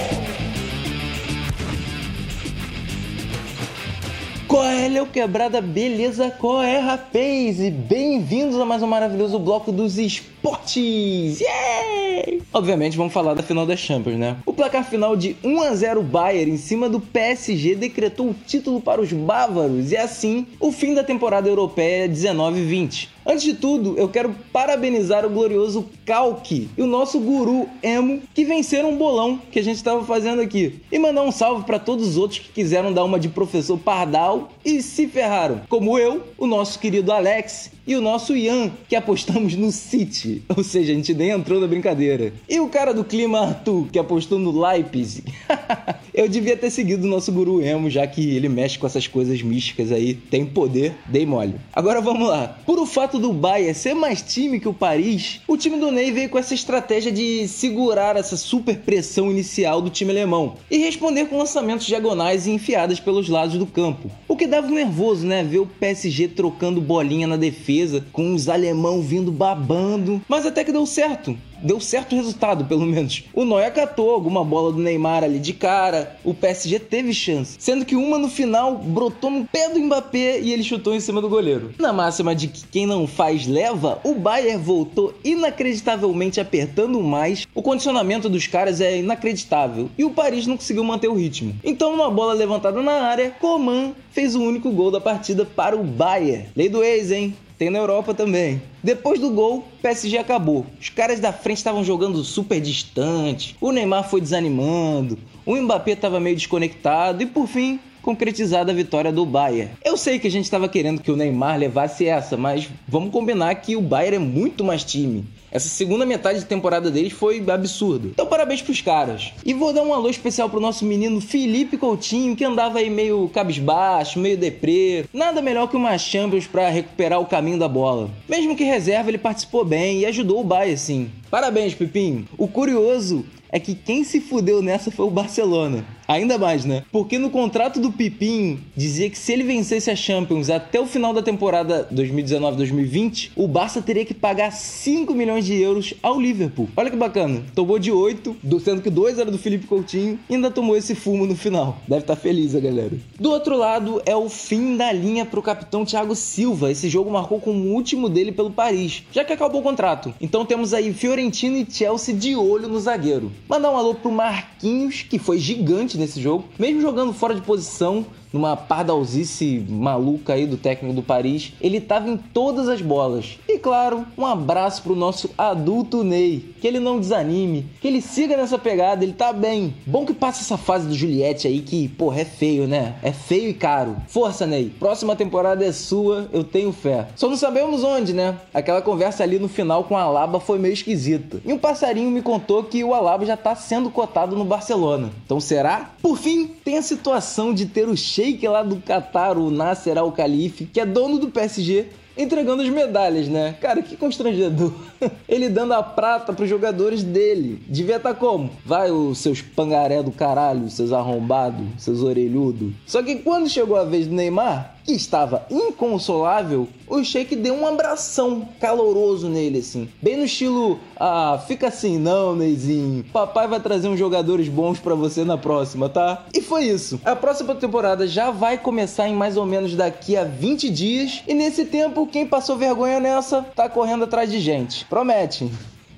Qual 4.54 4.64
é, 4.64 4.86
Léo 4.88 5.06
Quebrada? 5.06 5.60
Beleza? 5.60 6.30
Qual 6.30 6.62
é, 6.62 6.78
rapaz? 6.78 7.58
E 7.58 7.72
bem-vindos 7.72 8.56
a 8.56 8.64
mais 8.64 8.84
um 8.84 8.86
maravilhoso 8.86 9.36
bloco 9.36 9.72
dos 9.72 9.98
esportes! 9.98 11.40
Yeah! 11.40 12.38
Obviamente 12.52 12.96
vamos 12.96 13.12
falar 13.12 13.34
da 13.34 13.42
final 13.42 13.66
da 13.66 13.76
Champions, 13.76 14.16
né? 14.16 14.36
O 14.46 14.52
placar 14.52 14.88
final 14.88 15.16
de 15.16 15.34
1 15.42 15.60
a 15.60 15.74
0 15.74 16.04
Bayern 16.04 16.52
em 16.52 16.56
cima 16.56 16.88
do 16.88 17.00
PSG 17.00 17.74
decretou 17.74 18.28
o 18.28 18.36
título 18.46 18.80
para 18.80 19.00
os 19.00 19.12
bávaros 19.12 19.90
e 19.90 19.96
assim 19.96 20.46
o 20.60 20.70
fim 20.70 20.94
da 20.94 21.02
temporada 21.02 21.48
europeia 21.48 22.08
19-20. 22.08 23.08
Antes 23.26 23.42
de 23.42 23.54
tudo, 23.54 23.96
eu 23.96 24.06
quero 24.08 24.36
parabenizar 24.52 25.24
o 25.24 25.30
glorioso 25.30 25.86
Kalki 26.04 26.68
e 26.76 26.82
o 26.82 26.86
nosso 26.86 27.18
guru 27.18 27.66
Emo 27.82 28.20
que 28.34 28.44
venceram 28.44 28.90
um 28.90 28.98
bolão 28.98 29.40
que 29.50 29.58
a 29.58 29.62
gente 29.62 29.76
estava 29.76 30.04
fazendo 30.04 30.42
aqui. 30.42 30.78
E 30.92 30.98
mandar 30.98 31.22
um 31.22 31.32
salve 31.32 31.64
para 31.64 31.78
todos 31.78 32.06
os 32.06 32.16
outros 32.18 32.40
que 32.40 32.52
quiseram 32.52 32.92
dar 32.92 33.02
uma 33.02 33.18
de 33.18 33.30
professor 33.30 33.78
Pardal 33.78 34.43
e 34.64 34.82
se 34.82 35.06
ferraram, 35.06 35.62
como 35.68 35.98
eu, 35.98 36.22
o 36.38 36.46
nosso 36.46 36.78
querido 36.78 37.12
Alex 37.12 37.70
e 37.86 37.94
o 37.96 38.00
nosso 38.00 38.36
Ian, 38.36 38.70
que 38.88 38.96
apostamos 38.96 39.54
no 39.54 39.70
City. 39.70 40.42
Ou 40.56 40.64
seja, 40.64 40.92
a 40.92 40.94
gente 40.94 41.14
nem 41.14 41.30
entrou 41.30 41.60
na 41.60 41.66
brincadeira. 41.66 42.32
E 42.48 42.60
o 42.60 42.68
cara 42.68 42.94
do 42.94 43.04
clima 43.04 43.40
Arthur, 43.40 43.88
que 43.90 43.98
apostou 43.98 44.38
no 44.38 44.58
Leipzig. 44.58 45.24
eu 46.14 46.28
devia 46.28 46.56
ter 46.56 46.70
seguido 46.70 47.06
o 47.06 47.10
nosso 47.10 47.30
guru 47.32 47.60
Emo, 47.60 47.90
já 47.90 48.06
que 48.06 48.36
ele 48.36 48.48
mexe 48.48 48.78
com 48.78 48.86
essas 48.86 49.06
coisas 49.06 49.42
místicas 49.42 49.92
aí, 49.92 50.14
tem 50.14 50.46
poder, 50.46 50.94
dei 51.06 51.26
mole. 51.26 51.54
Agora 51.72 52.00
vamos 52.00 52.28
lá. 52.28 52.58
Por 52.64 52.78
o 52.78 52.86
fato 52.86 53.18
do 53.18 53.32
Bayern 53.32 53.74
ser 53.74 53.94
mais 53.94 54.22
time 54.22 54.60
que 54.60 54.68
o 54.68 54.74
Paris, 54.74 55.40
o 55.46 55.56
time 55.56 55.78
do 55.78 55.90
Ney 55.90 56.10
veio 56.10 56.28
com 56.28 56.38
essa 56.38 56.54
estratégia 56.54 57.12
de 57.12 57.46
segurar 57.48 58.16
essa 58.16 58.36
super 58.36 58.78
pressão 58.78 59.30
inicial 59.30 59.82
do 59.82 59.90
time 59.90 60.10
alemão 60.10 60.54
e 60.70 60.78
responder 60.78 61.26
com 61.26 61.38
lançamentos 61.38 61.86
diagonais 61.86 62.46
e 62.46 62.50
enfiadas 62.50 63.00
pelos 63.00 63.28
lados 63.28 63.58
do 63.58 63.66
campo. 63.66 64.10
O 64.28 64.36
que 64.36 64.46
dava 64.46 64.68
nervoso, 64.68 65.26
né? 65.26 65.42
Ver 65.42 65.58
o 65.58 65.66
PSG 65.66 66.28
trocando 66.28 66.80
bolinha 66.80 67.26
na 67.26 67.36
defesa, 67.36 67.73
com 68.12 68.34
os 68.34 68.48
alemão 68.48 69.02
vindo 69.02 69.32
babando, 69.32 70.20
mas 70.28 70.46
até 70.46 70.64
que 70.64 70.72
deu 70.72 70.86
certo 70.86 71.36
deu 71.64 71.80
certo 71.80 72.14
resultado, 72.14 72.64
pelo 72.68 72.84
menos. 72.84 73.24
O 73.32 73.44
Neuer 73.44 73.72
catou 73.72 74.10
alguma 74.10 74.44
bola 74.44 74.70
do 74.70 74.78
Neymar 74.78 75.24
ali 75.24 75.38
de 75.38 75.54
cara, 75.54 76.16
o 76.22 76.34
PSG 76.34 76.78
teve 76.78 77.14
chance, 77.14 77.56
sendo 77.58 77.84
que 77.84 77.96
uma 77.96 78.18
no 78.18 78.28
final 78.28 78.76
brotou 78.76 79.30
no 79.30 79.46
pé 79.46 79.70
do 79.70 79.80
Mbappé 79.80 80.40
e 80.40 80.52
ele 80.52 80.62
chutou 80.62 80.94
em 80.94 81.00
cima 81.00 81.20
do 81.20 81.28
goleiro. 81.28 81.72
Na 81.78 81.92
máxima 81.92 82.34
de 82.34 82.48
que 82.48 82.66
quem 82.66 82.86
não 82.86 83.06
faz 83.06 83.46
leva, 83.46 83.98
o 84.04 84.14
Bayern 84.14 84.62
voltou 84.62 85.14
inacreditavelmente 85.24 86.40
apertando 86.40 87.00
mais, 87.02 87.46
o 87.54 87.62
condicionamento 87.62 88.28
dos 88.28 88.46
caras 88.46 88.80
é 88.80 88.98
inacreditável 88.98 89.88
e 89.96 90.04
o 90.04 90.10
Paris 90.10 90.46
não 90.46 90.56
conseguiu 90.56 90.84
manter 90.84 91.08
o 91.08 91.14
ritmo. 91.14 91.54
Então, 91.64 91.92
numa 91.92 92.10
bola 92.10 92.34
levantada 92.34 92.82
na 92.82 93.02
área, 93.02 93.30
Coman 93.40 93.92
fez 94.10 94.34
o 94.34 94.42
único 94.42 94.70
gol 94.70 94.90
da 94.90 95.00
partida 95.00 95.44
para 95.44 95.76
o 95.76 95.82
Bayern. 95.82 96.48
Lei 96.54 96.68
do 96.68 96.82
ex, 96.82 97.10
hein? 97.10 97.34
Tem 97.58 97.70
na 97.70 97.78
Europa 97.78 98.12
também. 98.12 98.60
Depois 98.82 99.20
do 99.20 99.30
gol, 99.30 99.64
PSG 99.80 100.18
acabou. 100.18 100.66
Os 100.80 100.88
caras 100.88 101.20
da 101.20 101.32
frente 101.32 101.58
estavam 101.58 101.84
jogando 101.84 102.24
super 102.24 102.60
distante. 102.60 103.56
O 103.60 103.70
Neymar 103.70 104.08
foi 104.08 104.20
desanimando. 104.20 105.18
O 105.46 105.54
Mbappé 105.54 105.92
estava 105.92 106.18
meio 106.18 106.36
desconectado 106.36 107.22
e 107.22 107.26
por 107.26 107.46
fim 107.46 107.78
concretizada 108.02 108.70
a 108.70 108.74
vitória 108.74 109.10
do 109.10 109.24
Bayern. 109.24 109.70
Eu 109.82 109.96
sei 109.96 110.18
que 110.18 110.26
a 110.26 110.30
gente 110.30 110.44
estava 110.44 110.68
querendo 110.68 111.00
que 111.00 111.10
o 111.10 111.16
Neymar 111.16 111.58
levasse 111.58 112.06
essa, 112.06 112.36
mas 112.36 112.68
vamos 112.86 113.10
combinar 113.10 113.54
que 113.54 113.76
o 113.76 113.80
Bayern 113.80 114.16
é 114.16 114.18
muito 114.18 114.62
mais 114.62 114.84
time. 114.84 115.24
Essa 115.54 115.68
segunda 115.68 116.04
metade 116.04 116.40
de 116.40 116.46
temporada 116.46 116.90
deles 116.90 117.12
foi 117.12 117.40
absurda. 117.48 118.08
Então 118.08 118.26
parabéns 118.26 118.60
pros 118.60 118.80
caras. 118.80 119.32
E 119.46 119.54
vou 119.54 119.72
dar 119.72 119.84
um 119.84 119.94
alô 119.94 120.10
especial 120.10 120.50
pro 120.50 120.58
nosso 120.58 120.84
menino 120.84 121.20
Felipe 121.20 121.76
Coutinho, 121.76 122.34
que 122.34 122.44
andava 122.44 122.80
aí 122.80 122.90
meio 122.90 123.28
cabisbaixo, 123.28 124.18
meio 124.18 124.36
deprê. 124.36 125.04
Nada 125.12 125.40
melhor 125.40 125.68
que 125.68 125.76
uma 125.76 125.96
Champions 125.96 126.48
para 126.48 126.68
recuperar 126.70 127.20
o 127.20 127.26
caminho 127.26 127.56
da 127.56 127.68
bola. 127.68 128.10
Mesmo 128.28 128.56
que 128.56 128.64
reserva, 128.64 129.08
ele 129.08 129.16
participou 129.16 129.64
bem 129.64 130.00
e 130.00 130.06
ajudou 130.06 130.40
o 130.40 130.44
Bayern, 130.44 130.76
sim. 130.76 131.10
Parabéns, 131.30 131.72
Pipinho. 131.72 132.26
O 132.36 132.48
curioso 132.48 133.24
é 133.48 133.60
que 133.60 133.76
quem 133.76 134.02
se 134.02 134.20
fudeu 134.20 134.60
nessa 134.60 134.90
foi 134.90 135.06
o 135.06 135.10
Barcelona. 135.10 135.84
Ainda 136.06 136.38
mais, 136.38 136.64
né? 136.64 136.84
Porque 136.92 137.18
no 137.18 137.30
contrato 137.30 137.80
do 137.80 137.90
Pipinho 137.90 138.60
dizia 138.76 139.08
que 139.08 139.18
se 139.18 139.32
ele 139.32 139.42
vencesse 139.42 139.90
a 139.90 139.96
Champions 139.96 140.50
até 140.50 140.80
o 140.80 140.86
final 140.86 141.12
da 141.12 141.22
temporada 141.22 141.88
2019-2020, 141.92 143.30
o 143.34 143.48
Barça 143.48 143.80
teria 143.80 144.04
que 144.04 144.14
pagar 144.14 144.52
5 144.52 145.14
milhões 145.14 145.44
de 145.44 145.54
euros 145.54 145.94
ao 146.02 146.20
Liverpool. 146.20 146.68
Olha 146.76 146.90
que 146.90 146.96
bacana. 146.96 147.42
Tomou 147.54 147.78
de 147.78 147.90
8, 147.90 148.36
sendo 148.62 148.82
que 148.82 148.90
2 148.90 149.18
era 149.18 149.30
do 149.30 149.38
Felipe 149.38 149.66
Coutinho, 149.66 150.18
e 150.28 150.34
ainda 150.34 150.50
tomou 150.50 150.76
esse 150.76 150.94
fumo 150.94 151.26
no 151.26 151.34
final. 151.34 151.78
Deve 151.88 152.02
estar 152.02 152.16
tá 152.16 152.20
feliz 152.20 152.54
a 152.54 152.60
galera. 152.60 152.92
Do 153.18 153.30
outro 153.30 153.56
lado, 153.56 154.02
é 154.04 154.14
o 154.14 154.28
fim 154.28 154.76
da 154.76 154.92
linha 154.92 155.24
pro 155.24 155.42
capitão 155.42 155.84
Thiago 155.84 156.14
Silva. 156.14 156.70
Esse 156.70 156.88
jogo 156.88 157.10
marcou 157.10 157.40
como 157.40 157.58
o 157.58 157.72
último 157.72 158.08
dele 158.08 158.32
pelo 158.32 158.50
Paris, 158.50 159.02
já 159.10 159.24
que 159.24 159.32
acabou 159.32 159.60
o 159.60 159.64
contrato. 159.64 160.14
Então 160.20 160.44
temos 160.44 160.74
aí 160.74 160.92
Fiorentino 160.92 161.56
e 161.56 161.66
Chelsea 161.68 162.14
de 162.14 162.36
olho 162.36 162.68
no 162.68 162.80
zagueiro. 162.80 163.32
Mandar 163.48 163.70
um 163.70 163.76
alô 163.76 163.94
pro 163.94 164.10
Marquinhos, 164.10 165.02
que 165.02 165.18
foi 165.18 165.38
gigante 165.38 165.93
nesse 165.98 166.20
jogo, 166.20 166.44
mesmo 166.58 166.80
jogando 166.80 167.12
fora 167.12 167.34
de 167.34 167.40
posição, 167.40 168.04
numa 168.32 168.56
pardalzice 168.56 169.64
maluca 169.68 170.32
aí 170.32 170.46
do 170.46 170.56
técnico 170.56 170.94
do 170.94 171.02
Paris, 171.02 171.52
ele 171.60 171.80
tava 171.80 172.08
em 172.08 172.16
todas 172.16 172.68
as 172.68 172.82
bolas. 172.82 173.38
E 173.54 173.58
claro, 173.60 174.04
um 174.18 174.26
abraço 174.26 174.82
pro 174.82 174.96
nosso 174.96 175.30
adulto 175.38 176.02
Ney, 176.02 176.56
que 176.60 176.66
ele 176.66 176.80
não 176.80 176.98
desanime, 176.98 177.64
que 177.80 177.86
ele 177.86 178.00
siga 178.00 178.36
nessa 178.36 178.58
pegada, 178.58 179.04
ele 179.04 179.12
tá 179.12 179.32
bem. 179.32 179.72
Bom 179.86 180.04
que 180.04 180.12
passa 180.12 180.42
essa 180.42 180.56
fase 180.56 180.88
do 180.88 180.94
Juliette 180.94 181.46
aí 181.46 181.60
que, 181.60 181.86
porra, 181.86 182.22
é 182.22 182.24
feio, 182.24 182.66
né? 182.66 182.96
É 183.00 183.12
feio 183.12 183.48
e 183.50 183.54
caro. 183.54 183.94
Força, 184.08 184.44
Ney. 184.44 184.74
Próxima 184.76 185.14
temporada 185.14 185.64
é 185.64 185.70
sua, 185.70 186.28
eu 186.32 186.42
tenho 186.42 186.72
fé. 186.72 187.06
Só 187.14 187.28
não 187.28 187.36
sabemos 187.36 187.84
onde, 187.84 188.12
né? 188.12 188.36
Aquela 188.52 188.82
conversa 188.82 189.22
ali 189.22 189.38
no 189.38 189.46
final 189.46 189.84
com 189.84 189.96
a 189.96 190.02
Alaba 190.02 190.40
foi 190.40 190.58
meio 190.58 190.74
esquisita. 190.74 191.40
E 191.44 191.52
um 191.52 191.58
passarinho 191.58 192.10
me 192.10 192.22
contou 192.22 192.64
que 192.64 192.82
o 192.82 192.92
Alaba 192.92 193.24
já 193.24 193.36
tá 193.36 193.54
sendo 193.54 193.88
cotado 193.88 194.34
no 194.34 194.44
Barcelona. 194.44 195.12
Então 195.24 195.38
será? 195.38 195.92
Por 196.02 196.18
fim, 196.18 196.48
tem 196.64 196.76
a 196.76 196.82
situação 196.82 197.54
de 197.54 197.66
ter 197.66 197.88
o 197.88 197.96
sheik 197.96 198.48
lá 198.48 198.64
do 198.64 198.82
Qatar, 198.82 199.38
o 199.38 199.48
Nasser 199.48 199.96
Al-Khalifi, 199.96 200.66
que 200.66 200.80
é 200.80 200.84
dono 200.84 201.20
do 201.20 201.30
PSG, 201.30 201.86
entregando 202.16 202.62
as 202.62 202.68
medalhas, 202.68 203.28
né? 203.28 203.56
Cara, 203.60 203.82
que 203.82 203.96
constrangedor. 203.96 204.72
Ele 205.28 205.48
dando 205.48 205.74
a 205.74 205.82
prata 205.82 206.32
pros 206.32 206.48
jogadores 206.48 207.02
dele. 207.02 207.62
Devia 207.66 207.96
estar 207.96 208.14
tá 208.14 208.18
como? 208.18 208.50
Vai 208.64 208.90
os 208.90 209.18
seus 209.18 209.42
pangaré 209.42 210.02
do 210.02 210.12
caralho, 210.12 210.70
seus 210.70 210.92
arrombados, 210.92 211.66
seus 211.78 212.02
orelhudos. 212.02 212.72
Só 212.86 213.02
que 213.02 213.16
quando 213.16 213.48
chegou 213.48 213.76
a 213.76 213.84
vez 213.84 214.06
do 214.06 214.14
Neymar, 214.14 214.73
que 214.84 214.92
estava 214.92 215.46
inconsolável, 215.50 216.68
o 216.86 217.02
Sheik 217.02 217.34
deu 217.34 217.54
um 217.54 217.66
abração 217.66 218.46
caloroso 218.60 219.28
nele, 219.28 219.58
assim. 219.58 219.88
Bem 220.00 220.16
no 220.16 220.24
estilo, 220.24 220.78
ah, 220.96 221.42
fica 221.46 221.68
assim 221.68 221.98
não, 221.98 222.36
Neizinho. 222.36 223.04
Papai 223.12 223.48
vai 223.48 223.60
trazer 223.60 223.88
uns 223.88 223.98
jogadores 223.98 224.48
bons 224.48 224.78
para 224.78 224.94
você 224.94 225.24
na 225.24 225.38
próxima, 225.38 225.88
tá? 225.88 226.26
E 226.34 226.42
foi 226.42 226.64
isso. 226.64 227.00
A 227.04 227.16
próxima 227.16 227.54
temporada 227.54 228.06
já 228.06 228.30
vai 228.30 228.58
começar 228.58 229.08
em 229.08 229.14
mais 229.14 229.36
ou 229.36 229.46
menos 229.46 229.74
daqui 229.74 230.16
a 230.16 230.24
20 230.24 230.70
dias. 230.70 231.22
E 231.26 231.32
nesse 231.32 231.64
tempo, 231.64 232.06
quem 232.06 232.26
passou 232.26 232.56
vergonha 232.56 233.00
nessa, 233.00 233.42
tá 233.42 233.68
correndo 233.68 234.04
atrás 234.04 234.30
de 234.30 234.38
gente. 234.40 234.84
Promete. 234.84 235.50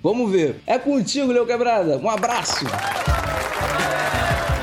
Vamos 0.03 0.31
ver. 0.31 0.63
É 0.67 0.79
contigo, 0.79 1.33
Leo 1.33 1.47
Quebrada. 1.47 1.99
Um 1.99 2.09
abraço. 2.09 2.65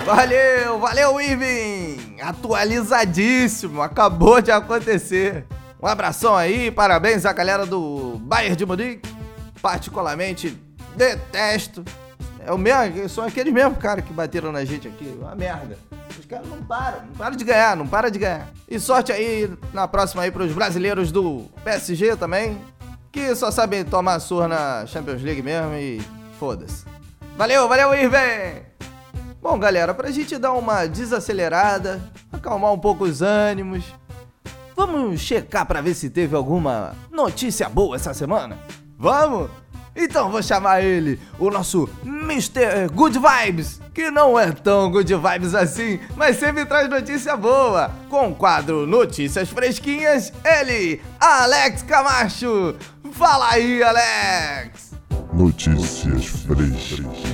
Valeu, 0.06 0.80
valeu, 0.80 1.20
Irving! 1.20 2.03
Atualizadíssimo, 2.22 3.82
acabou 3.82 4.42
de 4.42 4.52
acontecer. 4.52 5.46
Um 5.82 5.88
abração 5.88 6.36
aí, 6.36 6.72
parabéns 6.72 7.26
à 7.26 7.34
galera 7.34 7.66
do 7.66 8.18
Bayern 8.22 8.56
de 8.56 8.66
Munique. 8.66 9.10
Particularmente, 9.62 10.58
detesto. 10.96 11.84
É 12.46 12.52
o 12.52 12.58
mesmo, 12.58 13.08
são 13.08 13.24
aqueles 13.24 13.54
mesmos 13.54 13.78
caras 13.78 14.04
que 14.04 14.12
bateram 14.12 14.52
na 14.52 14.66
gente 14.66 14.88
aqui. 14.88 15.18
Uma 15.20 15.36
merda. 15.36 15.78
Os 16.20 16.26
caras 16.26 16.48
não 16.48 16.62
param, 16.64 17.06
não 17.08 17.16
param 17.16 17.36
de 17.36 17.44
ganhar, 17.44 17.76
não 17.76 17.88
para 17.88 18.10
de 18.10 18.20
ganhar. 18.20 18.48
E 18.68 18.80
sorte 18.80 19.12
aí 19.12 19.50
na 19.74 19.88
próxima 19.88 20.24
aí 20.24 20.32
pros 20.32 20.52
brasileiros 20.54 21.12
do 21.12 21.46
PSG 21.64 22.16
também, 22.16 22.58
que 23.12 23.36
só 23.36 23.52
sabem 23.52 23.84
tomar 23.84 24.20
surra 24.20 24.48
na 24.48 24.86
Champions 24.86 25.22
League 25.22 25.42
mesmo 25.42 25.74
e 25.74 26.02
foda-se. 26.40 26.86
Valeu, 27.38 27.68
valeu, 27.68 27.94
Irving! 27.94 28.73
Bom, 29.44 29.60
galera, 29.60 29.94
pra 29.94 30.10
gente 30.10 30.38
dar 30.38 30.54
uma 30.54 30.86
desacelerada, 30.86 32.02
acalmar 32.32 32.72
um 32.72 32.80
pouco 32.80 33.04
os 33.04 33.22
ânimos, 33.22 33.84
vamos 34.74 35.20
checar 35.20 35.66
para 35.66 35.82
ver 35.82 35.96
se 35.96 36.10
teve 36.10 36.34
alguma 36.34 36.96
notícia 37.12 37.68
boa 37.68 37.98
essa 37.98 38.14
semana? 38.14 38.58
Vamos? 38.98 39.50
Então 39.94 40.32
vou 40.32 40.42
chamar 40.42 40.82
ele, 40.82 41.20
o 41.38 41.52
nosso 41.52 41.90
Mr. 42.06 42.88
Good 42.94 43.20
Vibes, 43.20 43.82
que 43.94 44.10
não 44.10 44.40
é 44.40 44.50
tão 44.54 44.90
good 44.90 45.14
vibes 45.14 45.54
assim, 45.54 46.00
mas 46.16 46.38
sempre 46.38 46.66
traz 46.66 46.90
notícia 46.90 47.36
boa. 47.36 47.92
Com 48.10 48.30
o 48.30 48.36
quadro 48.36 48.88
Notícias 48.88 49.50
Fresquinhas, 49.50 50.32
ele, 50.46 51.02
Alex 51.20 51.84
Camacho. 51.84 52.76
Fala 53.12 53.50
aí, 53.50 53.84
Alex! 53.84 54.94
Notícias 55.34 56.28
Fresquinhas. 56.28 57.33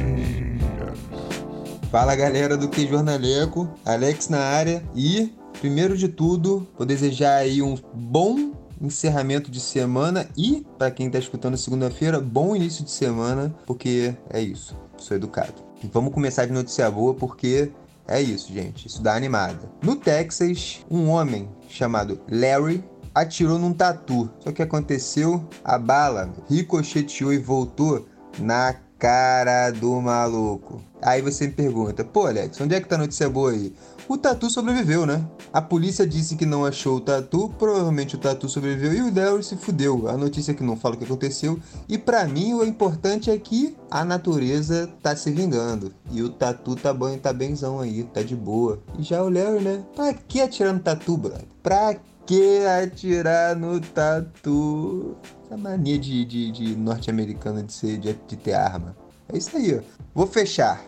Fala 1.91 2.15
galera 2.15 2.55
do 2.55 2.69
Que 2.69 2.87
Jornaleco, 2.87 3.67
Alex 3.83 4.29
na 4.29 4.37
área 4.39 4.83
e, 4.93 5.33
primeiro 5.59 5.97
de 5.97 6.07
tudo, 6.07 6.67
vou 6.77 6.85
desejar 6.85 7.37
aí 7.37 7.63
um 7.63 7.75
bom 7.91 8.53
encerramento 8.79 9.49
de 9.49 9.59
semana 9.59 10.29
e, 10.37 10.63
para 10.77 10.91
quem 10.91 11.09
tá 11.09 11.17
escutando 11.17 11.57
segunda-feira, 11.57 12.19
bom 12.19 12.55
início 12.55 12.85
de 12.85 12.91
semana, 12.91 13.51
porque 13.65 14.15
é 14.29 14.39
isso, 14.39 14.77
sou 14.97 15.17
educado. 15.17 15.55
E 15.83 15.87
vamos 15.87 16.13
começar 16.13 16.45
de 16.45 16.53
notícia 16.53 16.91
boa 16.91 17.15
porque 17.15 17.71
é 18.07 18.21
isso, 18.21 18.53
gente, 18.53 18.85
isso 18.85 19.01
dá 19.01 19.15
animada. 19.15 19.67
No 19.81 19.95
Texas, 19.95 20.85
um 20.91 21.09
homem 21.09 21.49
chamado 21.67 22.21
Larry 22.29 22.83
atirou 23.15 23.57
num 23.57 23.73
tatu. 23.73 24.29
Só 24.41 24.51
que 24.51 24.61
aconteceu, 24.61 25.43
a 25.63 25.79
bala 25.79 26.31
ricocheteou 26.47 27.33
e 27.33 27.39
voltou 27.39 28.07
na 28.37 28.75
cara 28.99 29.71
do 29.71 29.99
maluco. 30.01 30.83
Aí 31.01 31.21
você 31.21 31.47
me 31.47 31.53
pergunta, 31.53 32.03
pô 32.03 32.27
Alex, 32.27 32.59
onde 32.59 32.75
é 32.75 32.81
que 32.81 32.87
tá 32.87 32.95
a 32.95 32.99
notícia 32.99 33.29
boa 33.29 33.51
aí? 33.51 33.73
O 34.09 34.17
Tatu 34.17 34.49
sobreviveu, 34.49 35.05
né? 35.05 35.23
A 35.53 35.61
polícia 35.61 36.05
disse 36.05 36.35
que 36.35 36.45
não 36.45 36.65
achou 36.65 36.97
o 36.97 36.99
Tatu, 36.99 37.47
provavelmente 37.57 38.15
o 38.15 38.17
Tatu 38.17 38.49
sobreviveu 38.49 38.91
e 38.91 39.01
o 39.07 39.11
Daryl 39.11 39.41
se 39.41 39.55
fudeu. 39.55 40.09
A 40.09 40.17
notícia 40.17 40.53
que 40.53 40.63
não 40.63 40.75
fala 40.75 40.95
o 40.95 40.97
que 40.97 41.05
aconteceu. 41.05 41.59
E 41.87 41.95
para 41.97 42.25
mim 42.25 42.53
o 42.55 42.65
importante 42.65 43.29
é 43.29 43.37
que 43.37 43.77
a 43.89 44.03
natureza 44.03 44.89
tá 45.01 45.15
se 45.15 45.31
vingando. 45.31 45.93
E 46.11 46.23
o 46.23 46.29
Tatu 46.29 46.75
tá 46.75 46.91
bom, 46.91 47.15
tá 47.19 47.31
benzão 47.31 47.79
aí, 47.79 48.03
tá 48.03 48.23
de 48.23 48.35
boa. 48.35 48.79
E 48.97 49.03
já 49.03 49.23
o 49.23 49.29
Larry, 49.29 49.63
né? 49.63 49.83
Pra 49.95 50.11
que 50.11 50.41
atirar 50.41 50.73
no 50.73 50.79
Tatu, 50.79 51.15
brother? 51.15 51.45
Pra 51.61 51.95
que 52.25 52.65
atirar 52.65 53.55
no 53.55 53.79
Tatu? 53.79 55.15
Essa 55.49 55.57
mania 55.57 55.97
de, 55.97 56.23
de, 56.25 56.51
de 56.51 56.75
norte-americano 56.75 57.63
de, 57.63 57.73
ser, 57.73 57.97
de, 57.97 58.13
de 58.13 58.37
ter 58.37 58.53
arma. 58.53 58.95
É 59.33 59.35
isso 59.35 59.57
aí, 59.57 59.75
ó. 59.75 59.81
Vou 60.13 60.27
fechar. 60.27 60.79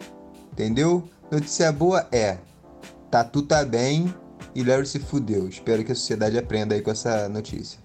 Entendeu? 0.51 1.03
Notícia 1.31 1.71
boa 1.71 2.07
é: 2.11 2.37
Tatu 3.09 3.41
tá 3.41 3.65
bem 3.65 4.13
e 4.53 4.63
Larry 4.63 4.85
se 4.85 4.99
fudeu. 4.99 5.47
Espero 5.47 5.83
que 5.83 5.91
a 5.91 5.95
sociedade 5.95 6.37
aprenda 6.37 6.75
aí 6.75 6.81
com 6.81 6.91
essa 6.91 7.27
notícia. 7.27 7.79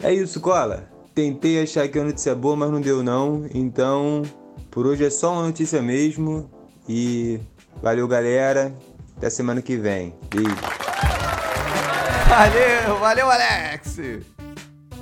É 0.00 0.14
isso, 0.14 0.38
Cola. 0.40 0.88
Tentei 1.12 1.60
achar 1.60 1.88
que 1.88 1.98
é 1.98 2.00
uma 2.00 2.08
notícia 2.08 2.36
boa, 2.36 2.54
mas 2.54 2.70
não 2.70 2.80
deu 2.80 3.02
não. 3.02 3.44
Então, 3.52 4.22
por 4.70 4.86
hoje 4.86 5.04
é 5.04 5.10
só 5.10 5.32
uma 5.32 5.42
notícia 5.42 5.82
mesmo. 5.82 6.48
E 6.88 7.40
valeu, 7.82 8.06
galera. 8.06 8.72
Até 9.16 9.28
semana 9.28 9.60
que 9.60 9.76
vem. 9.76 10.14
Beijo. 10.30 10.54
Valeu, 12.28 12.98
valeu, 13.00 13.28
Alex. 13.28 14.35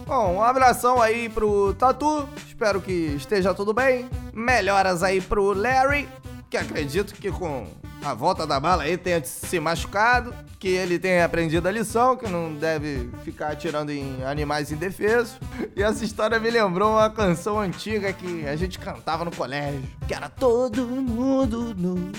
Bom, 0.06 0.34
um 0.34 0.42
abração 0.42 1.00
aí 1.00 1.30
pro 1.30 1.73
Tatu. 1.75 2.28
Espero 2.46 2.80
que 2.80 2.92
esteja 3.16 3.54
tudo 3.54 3.73
bem. 3.73 4.08
Melhoras 4.34 5.02
aí 5.02 5.18
pro 5.20 5.54
Larry, 5.54 6.06
que 6.50 6.58
acredito 6.58 7.14
que 7.14 7.30
com 7.30 7.66
a 8.04 8.12
volta 8.12 8.46
da 8.46 8.61
bala 8.61 8.82
aí 8.82 8.99
tenha 8.99 9.25
se 9.25 9.58
machucado, 9.58 10.34
que 10.58 10.68
ele 10.68 10.99
tenha 10.99 11.25
aprendido 11.25 11.66
a 11.66 11.73
lição, 11.73 12.16
que 12.18 12.28
não 12.28 12.54
deve 12.54 13.08
ficar 13.25 13.52
atirando 13.52 13.90
em 13.92 14.23
animais 14.25 14.70
indefesos. 14.70 15.38
E 15.75 15.82
essa 15.82 16.04
história 16.04 16.38
me 16.38 16.50
lembrou 16.50 16.92
uma 16.92 17.08
canção 17.08 17.58
antiga 17.58 18.12
que 18.12 18.46
a 18.46 18.56
gente 18.56 18.78
cantava 18.78 19.25
no 19.25 19.34
colégio, 19.34 19.82
que 20.06 20.12
era 20.12 20.28
todo 20.28 20.87
mundo 20.87 21.75
no 21.75 22.12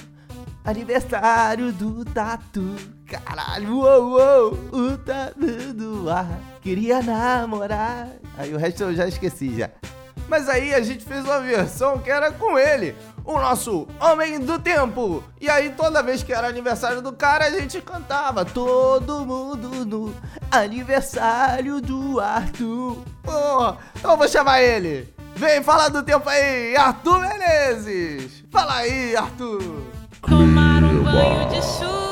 aniversário 0.64 1.72
do 1.72 2.04
Tatu. 2.04 2.76
Caralho, 3.06 3.78
uou, 3.78 4.14
uou, 4.14 4.54
o 4.72 4.98
tatu 4.98 5.74
do 5.76 6.10
ar, 6.10 6.40
queria 6.66 7.00
namorar. 7.00 8.08
Aí 8.36 8.52
o 8.52 8.58
resto 8.58 8.82
eu 8.82 8.96
já 8.96 9.08
esqueci 9.08 9.56
já. 9.56 9.70
Mas 10.28 10.50
aí 10.50 10.74
a 10.74 10.82
gente 10.82 11.06
fez 11.06 11.24
uma 11.24 11.40
versão 11.40 12.00
que 12.00 12.10
era 12.10 12.32
com 12.32 12.58
ele, 12.58 12.96
o 13.24 13.34
nosso 13.34 13.88
Homem 14.00 14.40
do 14.40 14.58
Tempo. 14.58 15.24
E 15.40 15.48
aí 15.48 15.70
toda 15.70 16.02
vez 16.02 16.24
que 16.24 16.34
era 16.34 16.48
aniversário 16.48 17.04
do 17.04 17.14
cara, 17.14 17.46
a 17.46 17.52
gente 17.52 17.80
cantava 17.82 18.44
Todo 18.44 19.24
mundo 19.24 19.86
no 19.86 20.16
aniversário 20.50 21.80
do 21.80 22.20
Arthur. 22.20 22.98
Então 23.20 24.12
eu 24.12 24.18
vou 24.18 24.28
chamar 24.28 24.64
ele. 24.64 25.14
Vem 25.36 25.62
falar 25.62 25.90
do 25.90 26.02
tempo 26.02 26.28
aí, 26.28 26.76
Arthur 26.76 27.20
Menezes. 27.20 28.44
Fala 28.50 28.78
aí, 28.78 29.16
Arthur. 29.16 29.84
Tomar 30.28 30.82
um 30.82 31.04
banho 31.04 31.48
de 31.50 31.62
chuva, 31.62 32.05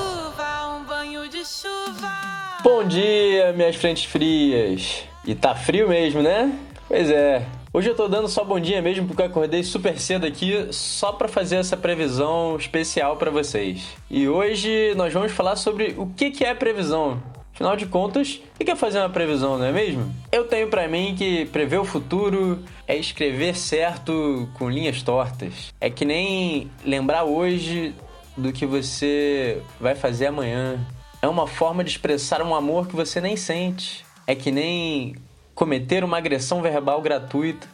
Bom 2.64 2.86
dia, 2.86 3.52
minhas 3.52 3.76
frentes 3.76 4.06
frias. 4.06 5.04
E 5.26 5.36
tá 5.36 5.54
frio 5.54 5.90
mesmo, 5.90 6.22
né? 6.22 6.58
Pois 6.88 7.12
é. 7.12 7.46
Hoje 7.74 7.90
eu 7.90 7.96
tô 7.96 8.08
dando 8.08 8.30
só 8.30 8.46
bom 8.46 8.58
dia 8.58 8.82
mesmo 8.82 9.06
porque 9.06 9.22
eu 9.22 9.26
acordei 9.26 9.62
super 9.64 10.00
cedo 10.00 10.26
aqui 10.26 10.70
só 10.72 11.12
para 11.12 11.28
fazer 11.28 11.58
essa 11.58 11.76
previsão 11.76 12.56
especial 12.56 13.18
para 13.18 13.30
vocês. 13.30 13.86
E 14.10 14.30
hoje 14.30 14.94
nós 14.96 15.12
vamos 15.12 15.34
falar 15.34 15.58
sobre 15.58 15.94
o 15.98 16.08
que 16.08 16.32
que 16.32 16.46
é 16.46 16.56
previsão. 16.56 17.22
Afinal 17.54 17.76
de 17.76 17.86
contas, 17.86 18.42
o 18.58 18.64
que 18.64 18.72
é 18.72 18.76
fazer 18.78 19.00
uma 19.00 19.10
previsão, 19.10 19.58
não 19.58 19.66
é 19.66 19.72
mesmo? 19.74 20.16
Eu 20.32 20.46
tenho 20.46 20.70
para 20.70 20.88
mim 20.88 21.16
que 21.18 21.46
prever 21.48 21.80
o 21.80 21.86
futuro 21.86 22.64
é 22.88 22.96
escrever 22.96 23.58
certo 23.58 24.48
com 24.54 24.70
linhas 24.70 25.04
tortas. 25.04 25.74
É 25.82 25.90
que 25.90 26.06
nem 26.06 26.72
lembrar 26.86 27.26
hoje 27.26 27.94
do 28.38 28.54
que 28.54 28.66
você 28.66 29.62
vai 29.82 29.96
fazer 29.96 30.28
amanhã. 30.28 30.80
É 31.24 31.28
uma 31.30 31.48
forma 31.48 31.86
de 31.86 31.90
expressar 31.90 32.42
um 32.42 32.54
amor 32.54 32.86
que 32.86 32.98
você 32.98 33.22
nem 33.22 33.38
sente. 33.38 34.06
É 34.28 34.36
que 34.36 34.52
nem 34.52 35.16
cometer 35.56 36.04
uma 36.04 36.18
agressão 36.18 36.62
verbal 36.62 37.02
gratuita 37.02 37.66